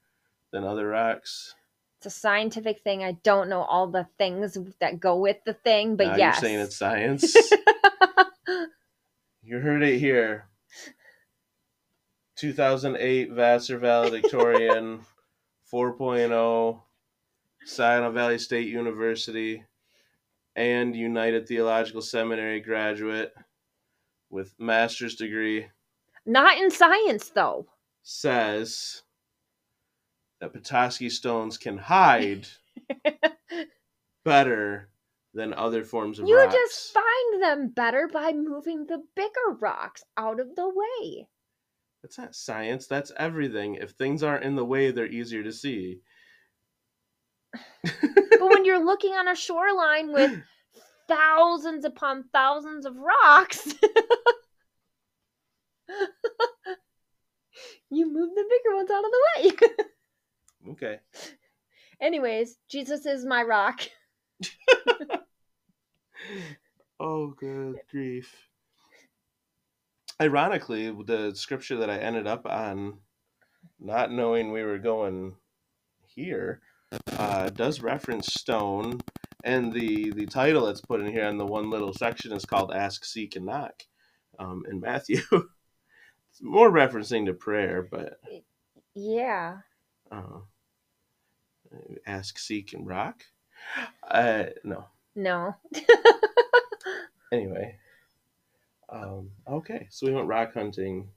than 0.51 0.63
other 0.63 0.87
rocks? 0.87 1.55
It's 1.97 2.15
a 2.15 2.19
scientific 2.19 2.81
thing. 2.81 3.03
I 3.03 3.13
don't 3.23 3.49
know 3.49 3.63
all 3.63 3.87
the 3.87 4.07
things 4.19 4.57
that 4.79 4.99
go 4.99 5.17
with 5.17 5.37
the 5.45 5.53
thing, 5.53 5.95
but 5.95 6.07
Now 6.07 6.15
yes. 6.15 6.35
You're 6.35 6.49
saying 6.49 6.59
it's 6.59 6.77
science. 6.77 7.35
you 9.43 9.59
heard 9.59 9.81
it 9.81 9.97
here. 9.97 10.47
2008 12.37 13.31
Vassar 13.31 13.79
Valedictorian 13.79 14.99
4.0 15.73 16.81
Saginaw 17.65 18.11
Valley 18.11 18.37
State 18.37 18.67
University 18.67 19.63
and 20.55 20.95
United 20.95 21.47
Theological 21.47 22.01
Seminary 22.01 22.59
graduate 22.59 23.33
with 24.29 24.53
master's 24.59 25.15
degree 25.15 25.67
Not 26.25 26.57
in 26.57 26.71
science, 26.71 27.29
though. 27.29 27.67
says 28.03 29.03
that 30.39 30.53
Petoskey 30.53 31.09
stones 31.09 31.57
can 31.57 31.77
hide 31.77 32.47
better 34.23 34.89
than 35.33 35.53
other 35.53 35.83
forms 35.83 36.19
of 36.19 36.27
You 36.27 36.37
rocks. 36.37 36.53
just 36.53 36.93
find 36.93 37.43
them 37.43 37.69
better 37.69 38.07
by 38.11 38.31
moving 38.31 38.85
the 38.85 39.03
bigger 39.15 39.57
rocks 39.59 40.03
out 40.17 40.39
of 40.39 40.55
the 40.55 40.67
way. 40.69 41.27
That's 42.01 42.17
not 42.17 42.35
science. 42.35 42.87
That's 42.87 43.11
everything. 43.17 43.75
If 43.75 43.91
things 43.91 44.23
aren't 44.23 44.43
in 44.45 44.55
the 44.55 44.63
way, 44.65 44.91
they're 44.91 45.07
easier 45.07 45.43
to 45.43 45.51
see. 45.51 45.99
But 48.37 48.49
when 48.49 48.65
you're 48.65 48.83
looking 48.83 49.13
on 49.13 49.27
a 49.27 49.35
shoreline 49.35 50.11
with 50.11 50.41
thousands 51.07 51.85
upon 51.85 52.25
thousands 52.33 52.85
of 52.85 52.95
rocks, 52.97 53.65
you 57.89 58.11
move 58.11 58.35
the 58.35 58.43
bigger 58.49 58.75
ones 58.75 58.91
out 58.91 59.05
of 59.05 59.11
the 59.11 59.23
way. 59.37 59.51
okay. 60.71 60.99
Anyways, 62.01 62.57
Jesus 62.69 63.05
is 63.05 63.25
my 63.25 63.41
rock. 63.41 63.81
Oh, 66.99 67.27
good 67.27 67.75
grief. 67.91 68.33
Ironically, 70.21 70.91
the 71.05 71.33
scripture 71.35 71.77
that 71.77 71.89
I 71.89 71.97
ended 71.97 72.25
up 72.25 72.45
on, 72.45 72.99
not 73.79 74.11
knowing 74.11 74.51
we 74.51 74.63
were 74.63 74.79
going 74.79 75.35
here, 76.07 76.61
uh, 77.17 77.49
does 77.49 77.81
reference 77.81 78.29
stone, 78.29 79.03
and 79.43 79.73
the 79.73 80.11
the 80.11 80.27
title 80.27 80.65
that's 80.65 80.81
put 80.81 81.01
in 81.01 81.11
here 81.11 81.25
on 81.25 81.37
the 81.37 81.45
one 81.45 81.69
little 81.69 81.93
section 81.93 82.31
is 82.31 82.45
called 82.45 82.71
"Ask, 82.73 83.05
Seek, 83.05 83.35
and 83.35 83.45
Knock" 83.45 83.83
um, 84.39 84.63
in 84.69 84.79
Matthew. 84.79 85.21
it's 85.31 86.41
more 86.41 86.69
referencing 86.71 87.25
to 87.27 87.33
prayer, 87.33 87.87
but 87.89 88.19
Yeah. 88.93 89.57
uh, 90.11 90.39
ask, 92.05 92.37
seek, 92.39 92.73
and 92.73 92.87
rock. 92.87 93.23
Uh, 94.07 94.45
no. 94.63 94.85
No. 95.15 95.55
Anyway, 97.31 97.75
um, 98.87 99.31
okay, 99.49 99.87
so 99.89 100.05
we 100.05 100.13
went 100.13 100.27
rock 100.27 100.53
hunting, 100.53 101.09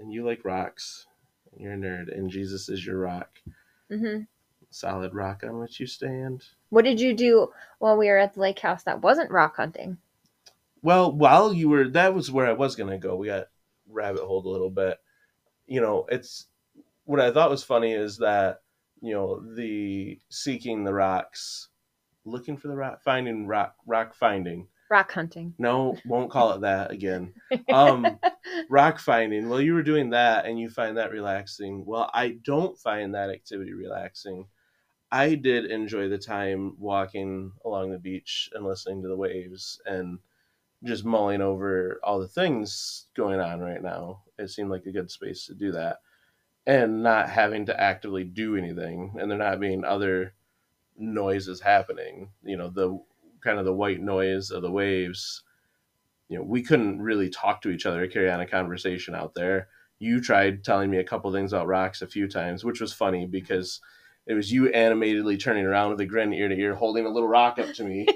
and 0.00 0.12
you 0.12 0.24
like 0.24 0.44
rocks, 0.44 1.06
and 1.52 1.60
you're 1.60 1.74
a 1.74 1.76
nerd, 1.76 2.16
and 2.16 2.30
Jesus 2.30 2.68
is 2.68 2.84
your 2.84 2.98
rock, 2.98 3.38
hmm 3.90 4.22
solid 4.74 5.14
rock 5.14 5.42
on 5.44 5.58
which 5.58 5.78
you 5.78 5.86
stand. 5.86 6.44
What 6.70 6.84
did 6.84 7.00
you 7.00 7.14
do 7.14 7.48
while 7.78 7.96
we 7.96 8.08
were 8.08 8.18
at 8.18 8.34
the 8.34 8.40
lake 8.40 8.58
house 8.58 8.82
that 8.84 9.02
wasn't 9.02 9.30
rock 9.30 9.56
hunting? 9.56 9.98
Well, 10.82 11.12
while 11.12 11.52
you 11.52 11.68
were, 11.68 11.88
that 11.90 12.14
was 12.14 12.30
where 12.30 12.46
I 12.46 12.52
was 12.52 12.76
gonna 12.76 12.98
go. 12.98 13.16
We 13.16 13.28
got 13.28 13.46
rabbit 13.88 14.22
holed 14.22 14.46
a 14.46 14.50
little 14.50 14.70
bit. 14.70 14.98
You 15.66 15.80
know, 15.80 16.06
it's 16.08 16.46
what 17.04 17.20
I 17.20 17.30
thought 17.30 17.50
was 17.50 17.64
funny 17.64 17.92
is 17.92 18.18
that 18.18 18.60
you 19.00 19.14
know 19.14 19.40
the 19.54 20.18
seeking 20.28 20.84
the 20.84 20.92
rocks, 20.92 21.68
looking 22.24 22.56
for 22.56 22.68
the 22.68 22.76
rock, 22.76 23.02
finding 23.02 23.46
rock, 23.46 23.76
rock 23.86 24.14
finding. 24.14 24.66
Rock 24.90 25.12
hunting. 25.12 25.54
No, 25.58 25.96
won't 26.04 26.30
call 26.30 26.52
it 26.52 26.60
that 26.60 26.90
again. 26.90 27.32
Um, 27.72 28.18
rock 28.68 28.98
finding. 28.98 29.48
Well, 29.48 29.60
you 29.60 29.74
were 29.74 29.82
doing 29.82 30.10
that 30.10 30.44
and 30.44 30.60
you 30.60 30.68
find 30.68 30.96
that 30.96 31.10
relaxing. 31.10 31.84
Well, 31.86 32.10
I 32.12 32.36
don't 32.44 32.78
find 32.78 33.14
that 33.14 33.30
activity 33.30 33.72
relaxing. 33.72 34.46
I 35.14 35.36
did 35.36 35.66
enjoy 35.70 36.08
the 36.08 36.18
time 36.18 36.76
walking 36.78 37.52
along 37.64 37.90
the 37.90 37.98
beach 37.98 38.50
and 38.52 38.64
listening 38.66 39.02
to 39.02 39.08
the 39.08 39.16
waves 39.16 39.80
and 39.86 40.18
just 40.84 41.04
mulling 41.04 41.42
over 41.42 42.00
all 42.02 42.20
the 42.20 42.28
things 42.28 43.06
going 43.14 43.40
on 43.40 43.60
right 43.60 43.82
now. 43.82 44.22
It 44.38 44.48
seemed 44.50 44.70
like 44.70 44.86
a 44.86 44.92
good 44.92 45.10
space 45.10 45.46
to 45.46 45.54
do 45.54 45.72
that 45.72 46.00
and 46.66 47.02
not 47.02 47.30
having 47.30 47.66
to 47.66 47.80
actively 47.80 48.24
do 48.24 48.56
anything 48.56 49.16
and 49.18 49.30
there 49.30 49.38
not 49.38 49.60
being 49.60 49.84
other 49.84 50.34
noises 50.96 51.60
happening. 51.60 52.32
You 52.44 52.56
know, 52.58 52.70
the 52.70 53.00
kind 53.42 53.58
of 53.58 53.66
the 53.66 53.74
white 53.74 54.00
noise 54.00 54.50
of 54.50 54.62
the 54.62 54.72
waves 54.72 55.44
you 56.28 56.38
know, 56.38 56.44
we 56.44 56.62
couldn't 56.62 57.02
really 57.02 57.28
talk 57.28 57.60
to 57.62 57.70
each 57.70 57.86
other 57.86 58.06
carry 58.06 58.30
on 58.30 58.40
a 58.40 58.46
conversation 58.46 59.14
out 59.14 59.34
there. 59.34 59.68
You 59.98 60.20
tried 60.20 60.64
telling 60.64 60.90
me 60.90 60.98
a 60.98 61.04
couple 61.04 61.32
things 61.32 61.52
about 61.52 61.66
rocks 61.66 62.02
a 62.02 62.06
few 62.06 62.28
times, 62.28 62.64
which 62.64 62.80
was 62.80 62.92
funny 62.92 63.26
because 63.26 63.80
it 64.26 64.34
was 64.34 64.50
you 64.50 64.68
animatedly 64.70 65.36
turning 65.38 65.64
around 65.64 65.90
with 65.90 66.00
a 66.00 66.06
grin 66.06 66.32
ear 66.32 66.48
to 66.48 66.54
ear, 66.58 66.74
holding 66.74 67.06
a 67.06 67.10
little 67.10 67.28
rock 67.28 67.58
up 67.58 67.72
to 67.74 67.84
me. 67.84 68.06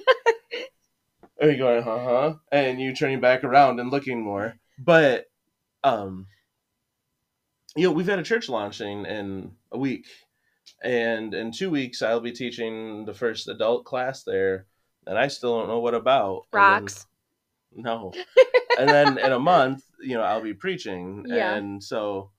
and 1.40 1.52
you 1.52 1.58
going, 1.58 1.82
uh 1.82 2.04
huh, 2.04 2.34
and 2.50 2.80
you 2.80 2.94
turning 2.94 3.20
back 3.20 3.44
around 3.44 3.78
and 3.80 3.90
looking 3.90 4.22
more. 4.22 4.56
But, 4.78 5.26
um, 5.84 6.26
you 7.76 7.84
know, 7.88 7.92
we've 7.92 8.06
had 8.08 8.18
a 8.18 8.22
church 8.24 8.48
launching 8.48 9.04
in 9.06 9.52
a 9.70 9.78
week, 9.78 10.06
and 10.82 11.34
in 11.34 11.52
two 11.52 11.70
weeks 11.70 12.02
I'll 12.02 12.20
be 12.20 12.32
teaching 12.32 13.04
the 13.04 13.14
first 13.14 13.48
adult 13.48 13.84
class 13.84 14.22
there, 14.24 14.66
and 15.06 15.18
I 15.18 15.28
still 15.28 15.58
don't 15.58 15.68
know 15.68 15.80
what 15.80 15.94
about 15.94 16.46
And 16.52 16.60
then- 16.62 16.82
Rocks. 16.82 17.06
no. 17.74 18.12
and 18.78 18.88
then 18.88 19.18
in 19.18 19.32
a 19.32 19.38
month, 19.38 19.82
you 20.00 20.14
know, 20.14 20.22
I'll 20.22 20.42
be 20.42 20.54
preaching. 20.54 21.24
Yeah. 21.28 21.54
And 21.54 21.82
so 21.82 22.30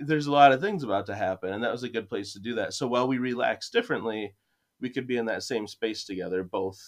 there's 0.00 0.26
a 0.26 0.32
lot 0.32 0.52
of 0.52 0.60
things 0.60 0.82
about 0.82 1.06
to 1.06 1.14
happen. 1.14 1.52
And 1.52 1.62
that 1.62 1.72
was 1.72 1.82
a 1.82 1.88
good 1.88 2.08
place 2.08 2.32
to 2.32 2.40
do 2.40 2.54
that. 2.56 2.74
So 2.74 2.86
while 2.86 3.06
we 3.06 3.18
relax 3.18 3.70
differently, 3.70 4.34
we 4.80 4.90
could 4.90 5.06
be 5.06 5.16
in 5.16 5.26
that 5.26 5.42
same 5.42 5.66
space 5.66 6.04
together, 6.04 6.42
both 6.42 6.80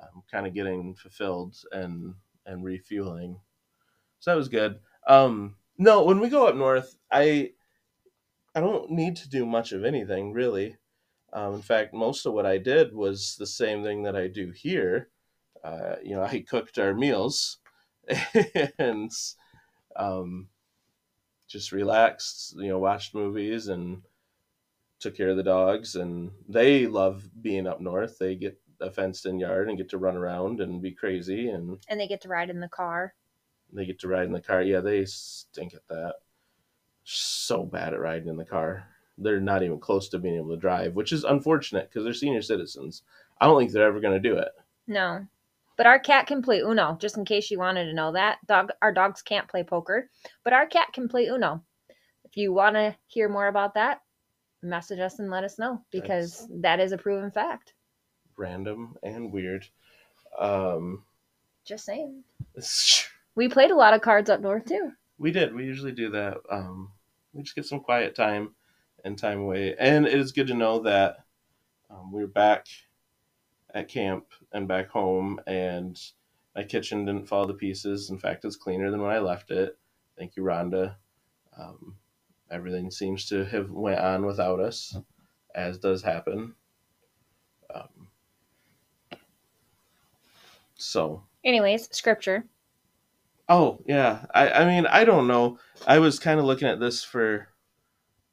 um, 0.00 0.22
kind 0.30 0.46
of 0.46 0.54
getting 0.54 0.94
fulfilled 0.94 1.56
and 1.72 2.14
and 2.46 2.62
refueling. 2.64 3.40
So 4.20 4.30
that 4.30 4.36
was 4.36 4.48
good. 4.48 4.78
Um, 5.08 5.56
no, 5.78 6.04
when 6.04 6.20
we 6.20 6.28
go 6.28 6.46
up 6.46 6.54
north, 6.54 6.96
I 7.10 7.52
I 8.54 8.60
don't 8.60 8.90
need 8.90 9.16
to 9.16 9.28
do 9.28 9.46
much 9.46 9.72
of 9.72 9.84
anything 9.84 10.32
really. 10.32 10.76
Um, 11.32 11.54
in 11.54 11.62
fact, 11.62 11.94
most 11.94 12.26
of 12.26 12.32
what 12.32 12.46
I 12.46 12.58
did 12.58 12.94
was 12.94 13.36
the 13.38 13.46
same 13.46 13.82
thing 13.82 14.04
that 14.04 14.14
I 14.14 14.28
do 14.28 14.52
here 14.54 15.08
uh, 15.64 15.96
you 16.02 16.14
know, 16.14 16.22
I 16.22 16.44
cooked 16.48 16.78
our 16.78 16.94
meals 16.94 17.58
and 18.78 19.10
um, 19.96 20.48
just 21.54 21.70
relaxed, 21.70 22.56
you 22.58 22.66
know, 22.68 22.80
watched 22.80 23.14
movies 23.14 23.68
and 23.68 24.02
took 24.98 25.16
care 25.16 25.28
of 25.28 25.36
the 25.36 25.42
dogs. 25.44 25.94
And 25.94 26.32
they 26.48 26.88
love 26.88 27.30
being 27.42 27.68
up 27.68 27.80
north. 27.80 28.18
They 28.18 28.34
get 28.34 28.60
a 28.80 28.90
fenced 28.90 29.24
in 29.24 29.38
yard 29.38 29.68
and 29.68 29.78
get 29.78 29.88
to 29.90 29.98
run 29.98 30.16
around 30.16 30.60
and 30.60 30.82
be 30.82 30.90
crazy. 30.90 31.48
And 31.50 31.78
And 31.88 32.00
they 32.00 32.08
get 32.08 32.20
to 32.22 32.28
ride 32.28 32.50
in 32.50 32.58
the 32.58 32.68
car. 32.68 33.14
they 33.72 33.86
get 33.86 34.00
to 34.00 34.08
ride 34.08 34.26
in 34.26 34.32
the 34.32 34.40
car. 34.40 34.62
Yeah, 34.62 34.80
they 34.80 35.04
stink 35.04 35.74
at 35.74 35.86
that. 35.86 36.16
So 37.04 37.62
bad 37.64 37.94
at 37.94 38.00
riding 38.00 38.28
in 38.28 38.36
the 38.36 38.44
car. 38.44 38.88
They're 39.16 39.38
not 39.40 39.62
even 39.62 39.78
close 39.78 40.08
to 40.08 40.18
being 40.18 40.34
able 40.36 40.50
to 40.50 40.56
drive, 40.56 40.94
which 40.96 41.12
is 41.12 41.22
unfortunate 41.22 41.88
because 41.88 42.02
they're 42.02 42.12
senior 42.14 42.42
citizens. 42.42 43.02
I 43.40 43.46
don't 43.46 43.60
think 43.60 43.70
they're 43.70 43.86
ever 43.86 44.00
going 44.00 44.20
to 44.20 44.28
do 44.28 44.36
it. 44.38 44.50
No. 44.88 45.24
But 45.76 45.86
our 45.86 45.98
cat 45.98 46.26
can 46.26 46.42
play 46.42 46.60
Uno, 46.60 46.96
just 47.00 47.16
in 47.16 47.24
case 47.24 47.50
you 47.50 47.58
wanted 47.58 47.86
to 47.86 47.94
know 47.94 48.12
that. 48.12 48.38
Dog 48.46 48.70
our 48.80 48.92
dogs 48.92 49.22
can't 49.22 49.48
play 49.48 49.64
poker, 49.64 50.08
but 50.44 50.52
our 50.52 50.66
cat 50.66 50.92
can 50.92 51.08
play 51.08 51.26
Uno. 51.26 51.62
If 52.24 52.36
you 52.36 52.52
want 52.52 52.76
to 52.76 52.96
hear 53.06 53.28
more 53.28 53.48
about 53.48 53.74
that, 53.74 54.00
message 54.62 55.00
us 55.00 55.18
and 55.18 55.30
let 55.30 55.44
us 55.44 55.58
know 55.58 55.80
because 55.90 56.48
that 56.60 56.80
is 56.80 56.92
a 56.92 56.98
proven 56.98 57.30
fact. 57.30 57.74
random 58.36 58.96
and 59.02 59.32
weird. 59.32 59.66
Um, 60.38 61.04
Just 61.64 61.84
saying. 61.84 62.24
We 63.36 63.48
played 63.48 63.72
a 63.72 63.76
lot 63.76 63.94
of 63.94 64.00
cards 64.00 64.30
up 64.30 64.40
north 64.40 64.64
too. 64.64 64.92
We 65.18 65.32
did. 65.32 65.52
We 65.52 65.64
usually 65.64 65.90
do 65.90 66.08
that. 66.10 66.36
Um, 66.48 66.92
we 67.32 67.42
just 67.42 67.56
get 67.56 67.66
some 67.66 67.80
quiet 67.80 68.14
time 68.14 68.54
and 69.04 69.18
time 69.18 69.40
away, 69.40 69.74
and 69.76 70.06
it 70.06 70.14
is 70.14 70.30
good 70.30 70.46
to 70.46 70.54
know 70.54 70.78
that 70.80 71.16
um, 71.90 72.12
we're 72.12 72.28
back 72.28 72.66
at 73.74 73.88
camp 73.88 74.26
and 74.52 74.66
back 74.68 74.88
home, 74.88 75.40
and 75.46 76.00
my 76.54 76.62
kitchen 76.62 77.04
didn't 77.04 77.28
fall 77.28 77.46
to 77.46 77.54
pieces. 77.54 78.10
In 78.10 78.18
fact, 78.18 78.44
it's 78.44 78.56
cleaner 78.56 78.90
than 78.90 79.02
when 79.02 79.10
I 79.10 79.18
left 79.18 79.50
it. 79.50 79.76
Thank 80.16 80.36
you, 80.36 80.44
Rhonda. 80.44 80.94
Um, 81.58 81.96
everything 82.50 82.90
seems 82.90 83.26
to 83.28 83.44
have 83.44 83.70
went 83.70 84.00
on 84.00 84.24
without 84.24 84.60
us, 84.60 84.96
as 85.54 85.78
does 85.78 86.02
happen. 86.02 86.54
Um, 87.74 88.08
so 90.76 91.22
Anyways, 91.44 91.88
scripture. 91.94 92.44
Oh 93.48 93.80
yeah, 93.86 94.24
I 94.32 94.50
I 94.50 94.64
mean 94.64 94.86
I 94.86 95.04
don't 95.04 95.26
know. 95.26 95.58
I 95.86 95.98
was 95.98 96.18
kind 96.18 96.38
of 96.38 96.46
looking 96.46 96.68
at 96.68 96.80
this 96.80 97.04
for 97.04 97.48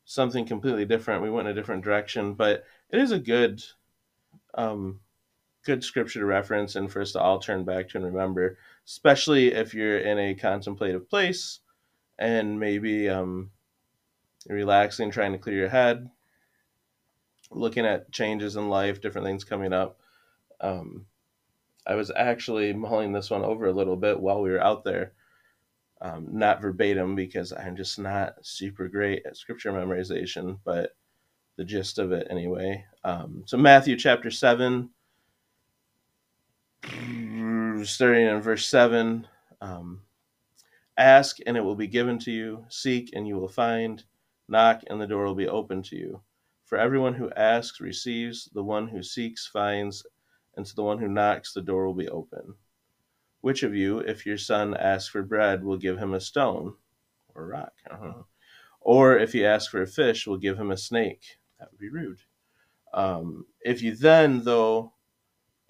something 0.06 0.46
completely 0.46 0.86
different. 0.86 1.24
We 1.24 1.30
went 1.30 1.48
in 1.48 1.52
a 1.52 1.56
different 1.56 1.84
direction, 1.84 2.34
but 2.34 2.64
it 2.90 3.00
is 3.00 3.12
a 3.12 3.20
good, 3.20 3.64
um, 4.54 5.00
good 5.64 5.84
scripture 5.84 6.20
to 6.20 6.26
reference 6.26 6.76
and 6.76 6.92
for 6.92 7.02
us 7.02 7.12
to 7.12 7.20
all 7.20 7.40
turn 7.40 7.64
back 7.64 7.90
to 7.90 7.98
and 7.98 8.06
remember, 8.06 8.58
especially 8.86 9.54
if 9.54 9.74
you're 9.74 10.00
in 10.00 10.18
a 10.18 10.36
contemplative 10.36 11.10
place 11.10 11.60
and 12.18 12.60
maybe 12.60 13.10
um, 13.10 13.52
relaxing, 14.48 15.12
trying 15.12 15.32
to 15.32 15.38
clear 15.38 15.58
your 15.58 15.70
head, 15.70 16.10
looking 17.52 17.86
at 17.86 18.12
changes 18.12 18.56
in 18.56 18.70
life, 18.70 19.02
different 19.02 19.26
things 19.28 19.44
coming 19.44 19.74
up. 19.74 20.00
Um, 20.60 21.06
I 21.86 21.96
was 21.96 22.12
actually 22.16 22.74
mulling 22.74 23.12
this 23.12 23.30
one 23.30 23.44
over 23.44 23.66
a 23.66 23.74
little 23.74 23.96
bit 23.96 24.20
while 24.20 24.42
we 24.42 24.52
were 24.52 24.64
out 24.64 24.84
there. 24.84 25.14
Um, 26.02 26.30
not 26.32 26.62
verbatim 26.62 27.16
because 27.16 27.54
I'm 27.54 27.76
just 27.76 28.00
not 28.00 28.34
super 28.42 28.88
great 28.88 29.24
at 29.26 29.38
scripture 29.38 29.72
memorization, 29.72 30.58
but 30.64 30.96
the 31.58 31.64
gist 31.64 32.00
of 32.00 32.12
it 32.12 32.26
anyway. 32.32 32.84
Um, 33.04 33.44
so, 33.46 33.56
Matthew 33.58 33.96
chapter 33.98 34.32
7, 34.32 34.90
starting 37.86 38.26
in 38.26 38.42
verse 38.42 38.68
7 38.68 39.28
um, 39.62 40.02
Ask 40.98 41.38
and 41.46 41.56
it 41.58 41.62
will 41.62 41.76
be 41.76 41.88
given 41.88 42.20
to 42.20 42.32
you, 42.32 42.66
seek 42.70 43.12
and 43.14 43.28
you 43.28 43.36
will 43.38 43.48
find, 43.48 44.04
knock 44.48 44.82
and 44.88 45.00
the 45.00 45.08
door 45.08 45.26
will 45.26 45.36
be 45.36 45.48
open 45.48 45.82
to 45.84 45.96
you. 45.96 46.22
For 46.66 46.78
everyone 46.78 47.14
who 47.14 47.32
asks 47.32 47.82
receives, 47.82 48.50
the 48.54 48.64
one 48.64 48.88
who 48.88 49.04
seeks 49.04 49.48
finds, 49.48 50.06
and 50.56 50.66
to 50.66 50.76
the 50.76 50.84
one 50.84 51.00
who 51.00 51.08
knocks, 51.08 51.54
the 51.54 51.62
door 51.62 51.86
will 51.86 51.94
be 51.94 52.10
open. 52.10 52.56
Which 53.42 53.64
of 53.64 53.76
you, 53.76 54.00
if 54.00 54.26
your 54.26 54.38
son 54.38 54.76
asks 54.78 55.10
for 55.10 55.24
bread, 55.24 55.64
will 55.64 55.78
give 55.78 55.98
him 55.98 56.14
a 56.14 56.20
stone 56.20 56.76
or 57.34 57.48
rock? 57.48 57.74
Don't. 57.90 58.26
Or 58.80 59.18
if 59.18 59.34
he 59.34 59.46
asks 59.46 59.70
for 59.70 59.82
a 59.82 59.88
fish, 59.88 60.26
will 60.26 60.38
give 60.38 60.60
him 60.60 60.72
a 60.72 60.78
snake? 60.78 61.38
That 61.60 61.72
would 61.72 61.80
be 61.80 61.90
rude. 61.90 62.20
Um, 62.94 63.46
if 63.62 63.82
you 63.82 63.96
then, 63.96 64.44
though, 64.44 64.94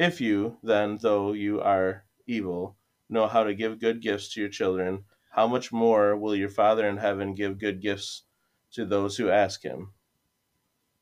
if 0.02 0.20
you 0.20 0.58
then, 0.64 0.98
though 1.00 1.32
you 1.32 1.62
are 1.62 2.04
evil, 2.26 2.76
know 3.08 3.28
how 3.28 3.44
to 3.44 3.54
give 3.54 3.80
good 3.80 4.02
gifts 4.02 4.34
to 4.34 4.40
your 4.40 4.50
children, 4.50 5.04
how 5.30 5.48
much 5.48 5.72
more 5.72 6.18
will 6.18 6.36
your 6.36 6.50
Father 6.50 6.88
in 6.90 6.98
heaven 6.98 7.36
give 7.36 7.60
good 7.60 7.80
gifts 7.80 8.24
to 8.72 8.84
those 8.84 9.16
who 9.16 9.30
ask 9.30 9.62
him? 9.62 9.94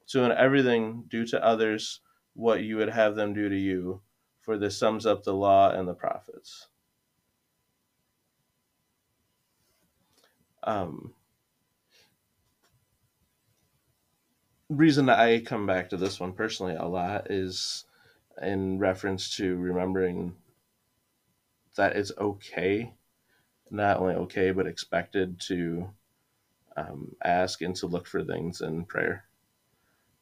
So, 0.06 0.26
in 0.26 0.34
everything, 0.34 1.06
do 1.08 1.26
to 1.28 1.42
others 1.42 2.02
what 2.34 2.64
you 2.64 2.76
would 2.76 2.90
have 2.90 3.16
them 3.16 3.34
do 3.34 3.48
to 3.48 3.56
you, 3.56 4.02
for 4.42 4.58
this 4.58 4.78
sums 4.78 5.06
up 5.06 5.24
the 5.24 5.34
law 5.34 5.72
and 5.72 5.88
the 5.88 5.94
prophets. 5.94 6.68
Um, 10.64 11.14
reason 14.68 15.06
that 15.06 15.20
I 15.20 15.40
come 15.40 15.66
back 15.66 15.90
to 15.92 15.98
this 15.98 16.20
one 16.20 16.34
personally 16.34 16.76
a 16.76 16.86
lot 16.86 17.32
is 17.32 17.86
in 18.42 18.80
reference 18.80 19.36
to 19.38 19.56
remembering 19.58 20.36
that 21.76 21.96
it's 21.96 22.12
okay, 22.18 22.94
not 23.72 23.98
only 23.98 24.16
okay, 24.16 24.52
but 24.52 24.68
expected 24.68 25.40
to 25.40 25.90
um, 26.78 27.16
ask 27.24 27.62
and 27.62 27.76
to 27.78 27.88
look 27.88 28.08
for 28.08 28.24
things 28.24 28.62
in 28.62 28.86
prayer, 28.86 29.26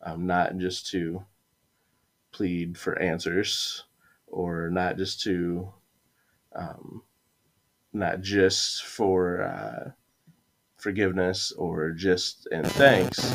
um, 0.02 0.28
not 0.28 0.58
just 0.58 0.90
to 0.92 1.24
plead 2.32 2.78
for 2.78 3.00
answers 3.00 3.84
or 4.28 4.70
not 4.70 4.98
just 4.98 5.22
to 5.22 5.74
um, 6.56 7.02
not 7.94 8.22
just 8.22 8.84
for 8.84 9.42
uh, 9.42 9.92
forgiveness 10.78 11.52
or 11.54 11.92
just 11.92 12.48
and 12.52 12.68
thanks 12.74 13.34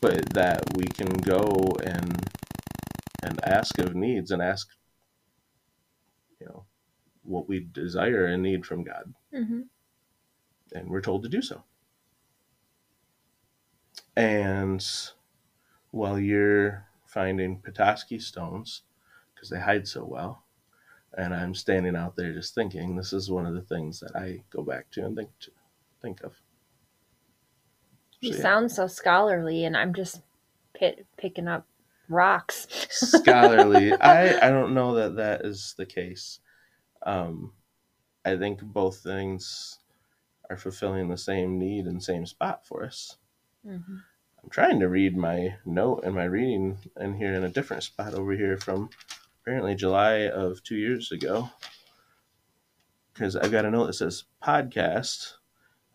but 0.00 0.28
that 0.32 0.62
we 0.76 0.84
can 0.84 1.12
go 1.18 1.76
and 1.84 2.29
and 3.30 3.42
ask 3.44 3.78
of 3.78 3.94
needs 3.94 4.30
and 4.30 4.42
ask 4.42 4.68
you 6.40 6.46
know 6.46 6.64
what 7.22 7.48
we 7.48 7.60
desire 7.60 8.26
and 8.26 8.42
need 8.42 8.66
from 8.66 8.84
god 8.84 9.14
Mm-hmm. 9.32 9.60
and 10.74 10.90
we're 10.90 11.00
told 11.00 11.22
to 11.22 11.28
do 11.28 11.40
so 11.40 11.62
and 14.16 14.84
while 15.92 16.18
you're 16.18 16.86
finding 17.06 17.60
Petoskey 17.60 18.18
stones 18.18 18.82
because 19.34 19.48
they 19.50 19.60
hide 19.60 19.86
so 19.88 20.04
well. 20.04 20.44
And 21.16 21.34
I'm 21.34 21.54
standing 21.54 21.96
out 21.96 22.14
there 22.14 22.32
just 22.32 22.54
thinking, 22.54 22.94
this 22.94 23.12
is 23.12 23.30
one 23.30 23.46
of 23.46 23.54
the 23.54 23.62
things 23.62 23.98
that 24.00 24.14
I 24.14 24.44
go 24.50 24.62
back 24.62 24.90
to 24.92 25.04
and 25.04 25.16
think 25.16 25.30
to 25.40 25.50
think 26.00 26.22
of. 26.22 26.40
You 28.20 28.32
So, 28.32 28.36
yeah. 28.38 28.42
sound 28.42 28.70
so 28.70 28.86
scholarly, 28.86 29.64
and 29.64 29.76
I'm 29.76 29.92
just 29.92 30.20
pit, 30.72 31.06
picking 31.16 31.48
up 31.48 31.66
rocks. 32.10 32.66
Scholarly, 32.90 33.92
I 34.00 34.46
I 34.46 34.50
don't 34.50 34.74
know 34.74 34.94
that 34.96 35.16
that 35.16 35.44
is 35.46 35.74
the 35.78 35.86
case. 35.86 36.40
Um, 37.06 37.52
I 38.24 38.36
think 38.36 38.60
both 38.62 38.98
things 38.98 39.78
are 40.50 40.56
fulfilling 40.56 41.08
the 41.08 41.16
same 41.16 41.58
need 41.58 41.86
and 41.86 42.02
same 42.02 42.26
spot 42.26 42.66
for 42.66 42.84
us. 42.84 43.16
hmm 43.64 43.78
I'm 44.42 44.48
trying 44.50 44.80
to 44.80 44.88
read 44.88 45.16
my 45.18 45.56
note 45.66 46.02
and 46.04 46.14
my 46.14 46.24
reading 46.24 46.78
in 46.98 47.14
here 47.14 47.34
in 47.34 47.44
a 47.44 47.50
different 47.50 47.82
spot 47.82 48.14
over 48.14 48.32
here 48.32 48.56
from 48.56 48.88
apparently 49.42 49.74
July 49.74 50.28
of 50.28 50.62
two 50.62 50.76
years 50.76 51.12
ago. 51.12 51.50
Because 53.12 53.36
I've 53.36 53.50
got 53.52 53.66
a 53.66 53.70
note 53.70 53.86
that 53.86 53.92
says 53.94 54.24
podcast. 54.42 55.34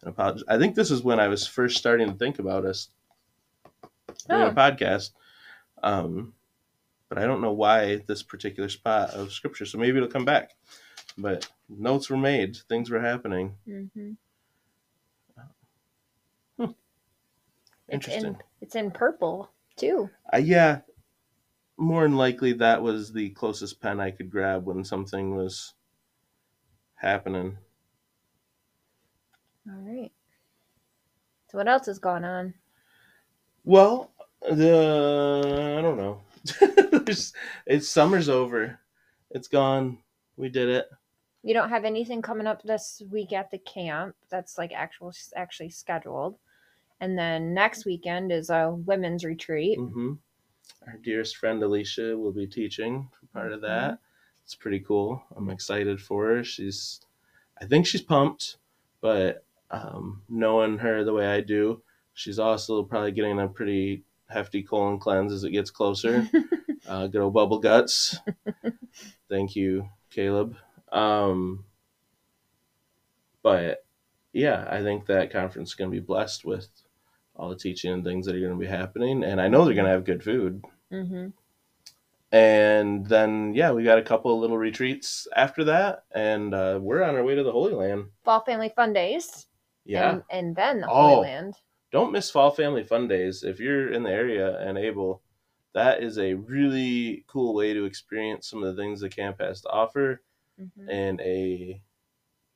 And 0.01 0.11
apologize. 0.11 0.43
I 0.47 0.59
think 0.59 0.75
this 0.75 0.91
is 0.91 1.01
when 1.01 1.19
I 1.19 1.27
was 1.27 1.47
first 1.47 1.77
starting 1.77 2.07
to 2.07 2.13
think 2.17 2.37
about 2.37 2.65
us 2.65 2.89
doing 4.29 4.41
Oh. 4.43 4.47
a 4.49 4.53
podcast. 4.53 5.09
Um, 5.83 6.33
but 7.09 7.17
I 7.17 7.25
don't 7.25 7.41
know 7.41 7.53
why 7.53 7.97
this 8.07 8.23
particular 8.23 8.69
spot 8.69 9.11
of 9.11 9.31
scripture. 9.31 9.65
So 9.65 9.77
maybe 9.77 9.97
it'll 9.97 10.09
come 10.09 10.25
back. 10.25 10.51
But 11.17 11.49
notes 11.69 12.09
were 12.09 12.17
made, 12.17 12.57
things 12.69 12.89
were 12.89 13.01
happening. 13.01 13.55
hmm 13.65 14.13
It's 17.87 17.93
Interesting. 17.93 18.23
in 18.25 18.37
it's 18.61 18.75
in 18.75 18.91
purple 18.91 19.49
too. 19.77 20.09
Uh, 20.33 20.37
yeah, 20.37 20.81
more 21.77 22.03
than 22.03 22.17
likely 22.17 22.53
that 22.53 22.81
was 22.81 23.13
the 23.13 23.29
closest 23.31 23.81
pen 23.81 23.99
I 23.99 24.11
could 24.11 24.29
grab 24.31 24.65
when 24.65 24.83
something 24.83 25.35
was 25.35 25.73
happening. 26.95 27.57
All 29.69 29.81
right. 29.81 30.11
So 31.49 31.57
what 31.57 31.67
else 31.67 31.87
is 31.87 31.99
going 31.99 32.23
on? 32.25 32.53
Well, 33.63 34.14
the 34.51 35.75
I 35.77 35.81
don't 35.81 35.97
know. 35.97 36.21
It's 37.67 37.87
summer's 37.87 38.29
over. 38.29 38.79
It's 39.31 39.47
gone. 39.47 39.99
We 40.37 40.49
did 40.49 40.69
it. 40.69 40.87
You 41.43 41.53
don't 41.53 41.69
have 41.69 41.85
anything 41.85 42.21
coming 42.21 42.47
up 42.47 42.63
this 42.63 43.01
week 43.11 43.31
at 43.33 43.51
the 43.51 43.59
camp 43.59 44.15
that's 44.29 44.57
like 44.57 44.71
actual 44.73 45.13
actually 45.35 45.69
scheduled. 45.69 46.37
And 46.99 47.17
then 47.17 47.53
next 47.53 47.85
weekend 47.85 48.31
is 48.31 48.49
a 48.49 48.71
women's 48.71 49.23
retreat. 49.23 49.77
hmm 49.77 50.13
Our 50.87 50.97
dearest 51.03 51.37
friend 51.37 51.61
Alicia 51.61 52.17
will 52.17 52.31
be 52.31 52.47
teaching 52.47 53.09
for 53.11 53.25
part 53.27 53.51
of 53.53 53.61
that. 53.61 53.99
It's 54.43 54.55
pretty 54.55 54.79
cool. 54.79 55.21
I'm 55.35 55.49
excited 55.49 56.01
for 56.01 56.27
her. 56.27 56.43
She's, 56.43 57.01
I 57.61 57.65
think 57.65 57.85
she's 57.85 58.01
pumped, 58.01 58.57
but 59.01 59.43
um, 59.71 60.21
knowing 60.29 60.77
her 60.79 61.03
the 61.03 61.13
way 61.13 61.27
I 61.27 61.41
do, 61.41 61.81
she's 62.13 62.39
also 62.39 62.83
probably 62.83 63.11
getting 63.11 63.39
a 63.39 63.47
pretty 63.47 64.03
hefty 64.27 64.63
colon 64.63 64.99
cleanse 64.99 65.31
as 65.31 65.43
it 65.43 65.51
gets 65.51 65.69
closer. 65.71 66.27
uh, 66.87 67.07
good 67.07 67.21
old 67.21 67.33
bubble 67.33 67.59
guts. 67.59 68.17
Thank 69.29 69.55
you, 69.55 69.89
Caleb. 70.11 70.55
Um, 70.91 71.65
but 73.41 73.85
yeah, 74.33 74.67
I 74.69 74.81
think 74.81 75.05
that 75.07 75.31
conference 75.31 75.69
is 75.69 75.75
going 75.75 75.89
to 75.91 75.95
be 75.95 76.05
blessed 76.05 76.45
with 76.45 76.67
all 77.35 77.49
the 77.49 77.55
teaching 77.55 77.91
and 77.91 78.03
things 78.03 78.25
that 78.25 78.35
are 78.35 78.39
going 78.39 78.51
to 78.53 78.57
be 78.57 78.65
happening, 78.65 79.23
and 79.23 79.41
I 79.41 79.47
know 79.47 79.65
they're 79.65 79.73
going 79.73 79.85
to 79.85 79.91
have 79.91 80.05
good 80.05 80.23
food. 80.23 80.63
hmm 80.89 81.27
and 82.31 83.05
then 83.07 83.53
yeah, 83.53 83.71
we 83.71 83.83
got 83.83 83.99
a 83.99 84.03
couple 84.03 84.33
of 84.33 84.41
little 84.41 84.57
retreats 84.57 85.27
after 85.35 85.63
that, 85.65 86.03
and 86.13 86.53
uh, 86.53 86.77
we're 86.81 87.03
on 87.03 87.15
our 87.15 87.23
way 87.23 87.35
to 87.35 87.43
the 87.43 87.51
Holy 87.51 87.73
Land. 87.73 88.05
Fall 88.25 88.41
Family 88.43 88.73
Fun 88.75 88.91
Days. 88.93 89.47
Yeah, 89.85 90.09
And, 90.09 90.23
and 90.31 90.55
then 90.55 90.81
the 90.81 90.89
Oh. 90.89 91.07
Holy 91.15 91.27
Land. 91.27 91.53
Don't 91.95 92.11
miss 92.11 92.29
Fall 92.29 92.51
Family 92.51 92.83
Fun 92.83 93.07
Days 93.07 93.43
if 93.43 93.59
you're 93.59 93.91
in 93.91 94.03
the 94.03 94.11
area 94.11 94.59
and 94.59 94.77
able. 94.77 95.23
That 95.73 96.03
is 96.03 96.17
a 96.19 96.33
really 96.35 97.23
cool 97.27 97.53
way 97.55 97.73
to 97.73 97.85
experience 97.85 98.49
some 98.49 98.63
of 98.63 98.75
the 98.75 98.81
things 98.81 99.01
the 99.01 99.09
camp 99.09 99.39
has 99.41 99.61
to 99.61 99.69
offer 99.69 100.23
Mhm. 100.57 100.89
in 100.89 101.21
a 101.21 101.81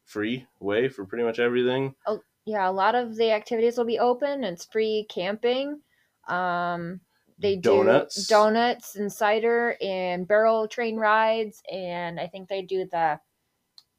free 0.06 0.48
way 0.60 0.90
for 0.90 1.06
pretty 1.06 1.24
much 1.26 1.40
everything. 1.40 1.96
Oh, 2.06 2.22
Yeah, 2.46 2.70
a 2.70 2.72
lot 2.72 2.96
of 2.96 3.16
the 3.16 3.32
activities 3.32 3.78
will 3.78 3.86
be 3.86 4.00
open. 4.00 4.44
It's 4.44 4.66
free 4.66 5.06
camping. 5.10 5.82
Um, 6.28 7.02
they 7.38 7.56
do 7.56 7.64
Donuts. 7.72 8.28
donuts 8.28 8.96
and 8.96 9.12
cider 9.12 9.78
and 9.82 10.28
barrel 10.28 10.68
train 10.68 10.98
rides, 10.98 11.62
and 11.72 12.20
I 12.20 12.28
think 12.28 12.50
they 12.50 12.62
do 12.62 12.86
the 12.86 13.20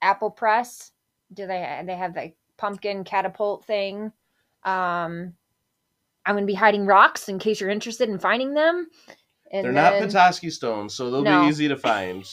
apple 0.03 0.31
press. 0.31 0.93
Do 1.33 1.47
they? 1.47 1.83
They 1.87 1.97
have 1.97 2.15
the 2.15 2.35
pumpkin 2.59 3.05
catapult 3.05 3.65
thing. 3.67 4.13
Um, 4.65 5.35
I'm 6.27 6.35
gonna 6.35 6.47
be 6.47 6.55
hiding 6.55 6.87
rocks 6.87 7.29
in 7.29 7.39
case 7.39 7.61
you're 7.61 7.71
interested 7.71 8.09
in 8.09 8.19
finding 8.19 8.55
them. 8.55 8.89
And 9.53 9.65
They're 9.65 9.73
then, 9.73 10.01
not 10.01 10.07
Petoskey 10.09 10.51
stones, 10.51 10.95
so 10.95 11.11
they'll 11.11 11.23
No. 11.25 11.43
be 11.43 11.49
easy 11.49 11.69
to 11.69 11.77
find. 11.77 12.25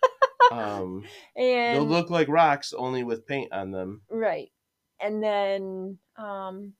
um, 0.52 1.04
and 1.36 1.76
they'll 1.76 1.86
look 1.86 2.10
like 2.10 2.28
rocks 2.28 2.72
only 2.72 3.02
with 3.02 3.26
paint 3.26 3.52
on 3.52 3.70
them. 3.70 4.02
Right. 4.10 4.52
And 5.00 5.22
then 5.22 5.98
um 6.16 6.74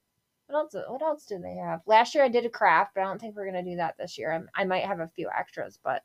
what 0.47 0.59
else 0.59 0.75
what 0.87 1.01
else 1.01 1.25
do 1.25 1.39
they 1.39 1.55
have? 1.55 1.81
Last 1.85 2.15
year 2.15 2.23
I 2.23 2.29
did 2.29 2.45
a 2.45 2.49
craft, 2.49 2.93
but 2.95 3.01
I 3.01 3.03
don't 3.05 3.19
think 3.19 3.35
we're 3.35 3.49
going 3.51 3.65
to 3.65 3.69
do 3.69 3.77
that 3.77 3.97
this 3.97 4.17
year. 4.17 4.31
I'm, 4.31 4.49
I 4.55 4.63
might 4.63 4.85
have 4.85 5.01
a 5.01 5.09
few 5.13 5.29
extras, 5.37 5.77
but 5.83 6.03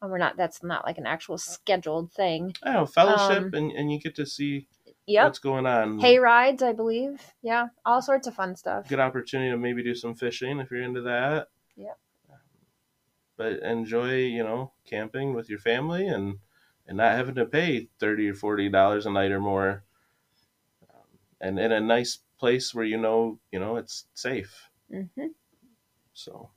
um, 0.00 0.10
we're 0.10 0.18
not 0.18 0.36
that's 0.36 0.62
not 0.62 0.84
like 0.86 0.98
an 0.98 1.06
actual 1.06 1.38
scheduled 1.38 2.12
thing. 2.12 2.54
Know, 2.64 2.86
fellowship, 2.86 3.42
Um, 3.42 3.54
and, 3.54 3.72
and 3.72 3.92
you 3.92 3.98
get 3.98 4.14
to 4.16 4.26
see 4.26 4.68
Yep. 5.06 5.24
what's 5.24 5.38
going 5.38 5.66
on. 5.66 5.98
Hay 5.98 6.18
rides, 6.18 6.62
I 6.62 6.72
believe. 6.72 7.20
Yeah, 7.42 7.68
all 7.84 8.00
sorts 8.00 8.26
of 8.26 8.34
fun 8.34 8.56
stuff. 8.56 8.88
Good 8.88 9.00
opportunity 9.00 9.50
to 9.50 9.56
maybe 9.58 9.82
do 9.82 9.94
some 9.94 10.14
fishing 10.14 10.60
if 10.60 10.70
you're 10.70 10.82
into 10.82 11.02
that. 11.02 11.48
Yep. 11.76 11.98
But 13.36 13.62
enjoy, 13.62 14.14
you 14.16 14.44
know, 14.44 14.72
camping 14.86 15.34
with 15.34 15.50
your 15.50 15.58
family 15.58 16.06
and 16.06 16.38
and 16.86 16.96
not 16.98 17.16
having 17.16 17.34
to 17.36 17.46
pay 17.46 17.88
thirty 17.98 18.28
or 18.28 18.34
forty 18.34 18.68
dollars 18.68 19.06
a 19.06 19.10
night 19.10 19.32
or 19.32 19.40
more, 19.40 19.82
um, 20.88 21.18
and 21.40 21.58
in 21.58 21.72
a 21.72 21.80
nice 21.80 22.18
place 22.38 22.74
where 22.74 22.84
you 22.84 22.96
know, 22.96 23.38
you 23.50 23.58
know, 23.58 23.76
it's 23.76 24.06
safe. 24.14 24.70
hmm 24.90 25.26
So. 26.12 26.50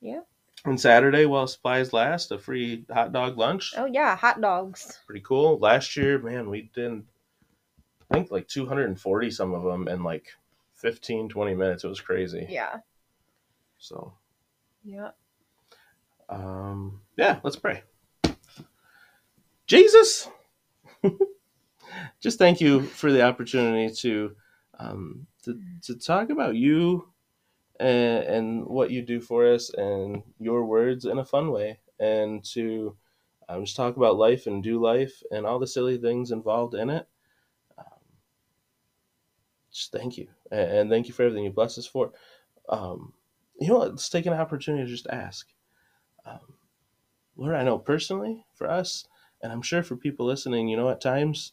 Yeah. 0.00 0.20
And 0.64 0.80
Saturday, 0.80 1.24
while 1.26 1.46
supplies 1.46 1.92
last, 1.92 2.30
a 2.30 2.38
free 2.38 2.84
hot 2.92 3.12
dog 3.12 3.38
lunch. 3.38 3.74
Oh 3.76 3.86
yeah, 3.86 4.16
hot 4.16 4.40
dogs. 4.40 4.98
Pretty 5.06 5.22
cool. 5.22 5.58
Last 5.58 5.96
year, 5.96 6.18
man, 6.18 6.50
we 6.50 6.70
did, 6.74 7.04
I 8.10 8.14
think, 8.14 8.30
like 8.30 8.48
240 8.48 9.30
some 9.30 9.54
of 9.54 9.62
them 9.64 9.88
in 9.88 10.02
like 10.02 10.28
15, 10.76 11.28
20 11.28 11.54
minutes. 11.54 11.84
It 11.84 11.88
was 11.88 12.00
crazy. 12.00 12.46
Yeah. 12.48 12.78
So, 13.78 14.14
Yeah. 14.84 15.10
um, 16.28 17.00
yeah, 17.16 17.40
let's 17.42 17.56
pray. 17.56 17.82
Jesus, 19.66 20.28
just 22.20 22.38
thank 22.38 22.60
you 22.60 22.82
for 22.82 23.12
the 23.12 23.22
opportunity 23.22 23.94
to, 23.96 24.34
um, 24.78 25.26
to, 25.44 25.60
to 25.82 25.94
talk 25.96 26.30
about 26.30 26.54
you 26.54 27.08
and, 27.78 28.24
and 28.24 28.66
what 28.66 28.90
you 28.90 29.02
do 29.02 29.20
for 29.20 29.46
us 29.52 29.70
and 29.74 30.22
your 30.38 30.64
words 30.64 31.04
in 31.04 31.18
a 31.18 31.24
fun 31.24 31.50
way 31.50 31.80
and 32.00 32.42
to 32.44 32.96
um, 33.48 33.64
just 33.64 33.76
talk 33.76 33.96
about 33.96 34.16
life 34.16 34.46
and 34.46 34.62
do 34.62 34.80
life 34.80 35.22
and 35.30 35.44
all 35.46 35.58
the 35.58 35.66
silly 35.66 35.98
things 35.98 36.30
involved 36.30 36.74
in 36.74 36.88
it. 36.90 37.06
Just 39.72 39.92
thank 39.92 40.16
you. 40.16 40.28
And, 40.50 40.90
thank 40.90 41.08
you 41.08 41.14
for 41.14 41.24
everything 41.24 41.44
you 41.44 41.50
bless 41.50 41.78
us 41.78 41.86
for. 41.86 42.12
Um, 42.68 43.12
you 43.60 43.68
know? 43.68 43.78
Let's 43.78 44.08
take 44.08 44.26
an 44.26 44.32
opportunity 44.32 44.84
to 44.84 44.90
just 44.90 45.06
ask. 45.08 45.48
Um, 46.24 46.54
Lord, 47.36 47.54
I 47.54 47.62
know 47.62 47.78
personally 47.78 48.44
for 48.54 48.68
us, 48.68 49.06
and 49.42 49.52
I'm 49.52 49.62
sure 49.62 49.82
for 49.82 49.96
people 49.96 50.26
listening, 50.26 50.68
you 50.68 50.76
know, 50.76 50.88
at 50.88 51.00
times, 51.00 51.52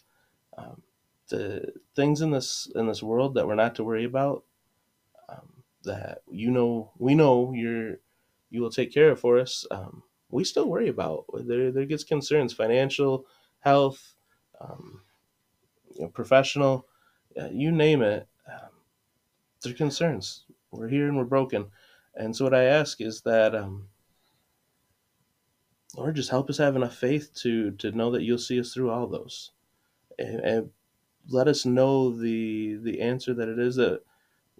um, 0.58 0.82
the 1.30 1.74
things 1.96 2.22
in 2.22 2.32
this 2.32 2.72
in 2.76 2.88
this 2.88 3.02
world 3.04 3.36
that 3.36 3.48
we're 3.48 3.56
not 3.56 3.76
to 3.76 3.84
worry 3.84 4.04
about, 4.04 4.44
um, 5.30 5.64
that 5.84 6.20
you 6.30 6.52
know, 6.52 6.92
we 6.98 7.16
know 7.16 7.54
you're 7.54 7.98
you 8.50 8.62
will 8.62 8.70
take 8.70 8.94
care 8.94 9.12
of 9.12 9.20
for 9.20 9.40
us. 9.40 9.66
Um, 9.72 10.04
we 10.30 10.44
still 10.44 10.68
worry 10.70 10.88
about. 10.88 11.26
There 11.34 11.72
there 11.72 11.86
gets 11.86 12.04
concerns, 12.04 12.54
financial, 12.54 13.26
health, 13.60 14.16
um, 14.62 15.02
you 15.94 16.04
know, 16.04 16.10
professional, 16.10 16.88
uh, 17.40 17.50
you 17.52 17.72
name 17.72 18.02
it. 18.02 18.28
Um, 18.48 18.70
they're 19.62 19.74
concerns. 19.74 20.46
We're 20.72 20.88
here 20.88 21.08
and 21.08 21.18
we're 21.18 21.24
broken, 21.26 21.68
and 22.16 22.36
so 22.36 22.46
what 22.46 22.54
I 22.54 22.64
ask 22.66 23.02
is 23.02 23.22
that. 23.22 23.56
Um, 23.56 23.90
Lord, 25.98 26.16
just 26.16 26.30
help 26.30 26.50
us 26.50 26.58
have 26.58 26.76
enough 26.76 26.96
faith 26.96 27.34
to 27.36 27.72
to 27.72 27.92
know 27.92 28.12
that 28.12 28.24
you'll 28.24 28.38
see 28.38 28.60
us 28.60 28.74
through 28.74 28.92
all 28.92 29.08
those, 29.08 29.52
and, 30.20 30.40
and 30.42 30.70
let 31.30 31.48
us 31.48 31.66
know 31.66 32.12
the 32.12 32.76
the 32.76 33.02
answer 33.02 33.34
that 33.34 33.48
it 33.48 33.60
is 33.60 33.76
that 33.78 34.02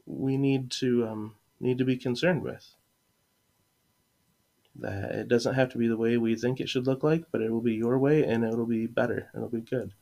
we 0.06 0.38
need 0.38 0.72
to 0.72 1.08
um, 1.08 1.36
need 1.60 1.78
to 1.78 1.86
be 1.86 1.98
concerned 1.98 2.44
with. 2.44 2.76
That 4.78 5.12
it 5.12 5.28
doesn't 5.28 5.56
have 5.56 5.70
to 5.70 5.78
be 5.78 5.88
the 5.88 5.98
way 5.98 6.18
we 6.18 6.36
think 6.36 6.60
it 6.60 6.70
should 6.70 6.88
look 6.88 7.04
like, 7.04 7.26
but 7.32 7.42
it 7.42 7.52
will 7.52 7.62
be 7.62 7.76
your 7.76 7.98
way, 7.98 8.24
and 8.24 8.44
it'll 8.44 8.66
be 8.66 8.88
better. 8.88 9.30
It'll 9.34 9.50
be 9.50 9.62
good. 9.62 9.94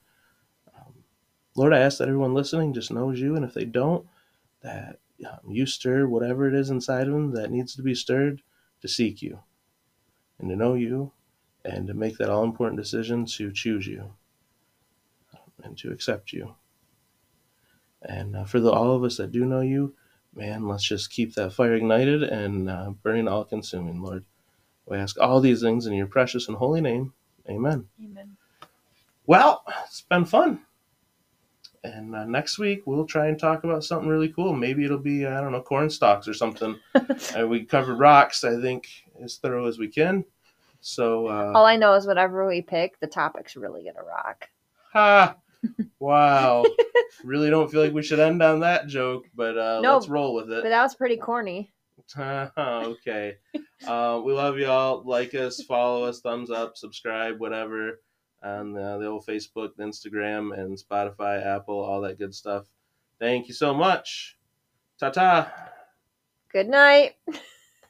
Um, 1.56 1.62
Lord, 1.62 1.74
I 1.74 1.80
ask 1.80 1.98
that 1.98 2.08
everyone 2.08 2.34
listening 2.34 2.74
just 2.74 2.92
knows 2.92 3.20
you, 3.20 3.36
and 3.36 3.46
if 3.46 3.54
they 3.54 3.66
don't, 3.66 4.06
that 4.62 5.00
um, 5.26 5.52
you 5.52 5.66
stir 5.66 6.08
whatever 6.08 6.48
it 6.48 6.56
is 6.56 6.70
inside 6.70 7.08
of 7.08 7.14
them 7.14 7.32
that 7.34 7.52
needs 7.52 7.76
to 7.76 7.82
be 7.82 7.96
stirred 7.96 8.42
to 8.82 8.88
seek 8.88 9.22
you 9.22 9.40
and 10.40 10.50
to 10.50 10.56
know 10.56 10.74
you 10.74 11.12
and 11.66 11.88
to 11.88 11.94
make 11.94 12.18
that 12.18 12.30
all 12.30 12.44
important 12.44 12.80
decision 12.80 13.26
to 13.26 13.52
choose 13.52 13.88
you 13.88 14.14
and 15.64 15.78
to 15.78 15.92
accept 15.92 16.34
you. 16.34 16.56
And 18.02 18.36
uh, 18.36 18.44
for 18.44 18.60
the, 18.60 18.72
all 18.72 18.96
of 18.96 19.04
us 19.04 19.18
that 19.18 19.32
do 19.32 19.46
know 19.46 19.62
you, 19.62 19.96
man, 20.36 20.68
let's 20.68 20.84
just 20.84 21.12
keep 21.12 21.36
that 21.36 21.54
fire 21.54 21.76
ignited 21.76 22.24
and 22.24 22.70
uh, 22.70 22.90
burning 23.02 23.28
all 23.28 23.46
consuming, 23.46 24.02
Lord. 24.02 24.26
We 24.86 24.98
ask 24.98 25.18
all 25.20 25.40
these 25.40 25.62
things 25.62 25.86
in 25.86 25.94
your 25.94 26.08
precious 26.08 26.50
and 26.50 26.58
holy 26.58 26.82
name. 26.82 27.14
Amen. 27.50 27.88
Amen. 28.04 28.36
Well, 29.26 29.64
it's 29.86 30.02
been 30.02 30.26
fun. 30.26 30.60
And 31.84 32.16
uh, 32.16 32.26
next 32.26 32.60
week 32.60 32.84
we'll 32.86 33.06
try 33.06 33.28
and 33.28 33.38
talk 33.38 33.64
about 33.64 33.84
something 33.84 34.08
really 34.08 34.30
cool. 34.30 34.54
Maybe 34.54 34.86
it'll 34.86 34.98
be 34.98 35.26
I 35.26 35.42
don't 35.42 35.52
know 35.52 35.62
corn 35.62 35.90
stalks 35.90 36.28
or 36.28 36.34
something. 36.34 36.80
uh, 36.96 37.48
we 37.48 37.66
covered 37.66 38.00
rocks, 38.00 38.44
I 38.44 38.60
think, 38.62 38.88
as 39.22 39.38
thorough 39.38 39.68
as 39.68 39.78
we 39.78 39.90
can. 39.90 40.24
So 40.80 41.28
uh, 41.28 41.52
All 41.56 41.66
I 41.66 41.76
know 41.76 41.94
is 41.94 42.08
whatever 42.08 42.48
we 42.48 42.62
pick, 42.62 43.00
the 43.00 43.08
topic's 43.08 43.56
really 43.56 43.84
gonna 43.84 44.06
rock. 44.06 44.50
Ha! 44.94 45.36
Wow. 45.98 46.66
really 47.24 47.50
don't 47.50 47.72
feel 47.72 47.82
like 47.82 47.94
we 47.94 48.04
should 48.04 48.20
end 48.20 48.44
on 48.44 48.60
that 48.60 48.88
joke, 48.88 49.24
but 49.34 49.58
uh, 49.58 49.80
No, 49.80 49.94
let's 49.94 50.10
roll 50.10 50.34
with 50.34 50.52
it. 50.52 50.62
But 50.62 50.68
that 50.70 50.84
was 50.84 50.94
pretty 50.94 51.16
corny. 51.16 51.72
okay. 52.18 53.38
Uh, 53.88 54.22
we 54.26 54.34
love 54.34 54.58
y'all. 54.58 55.04
Like 55.06 55.34
us, 55.34 55.64
follow 55.64 56.04
us, 56.04 56.20
thumbs 56.20 56.52
up, 56.52 56.76
subscribe, 56.76 57.40
whatever. 57.40 58.02
On 58.44 58.78
uh, 58.78 58.98
the 58.98 59.08
old 59.08 59.26
Facebook, 59.26 59.76
the 59.78 59.84
Instagram, 59.84 60.58
and 60.58 60.78
Spotify, 60.78 61.46
Apple, 61.46 61.80
all 61.80 62.02
that 62.02 62.18
good 62.18 62.36
stuff. 62.36 62.66
Thank 63.20 63.48
you 63.48 63.54
so 63.54 63.74
much. 63.74 64.38
Ta 65.00 65.10
ta. 65.10 65.52
Good 66.52 66.68
night. 66.68 67.16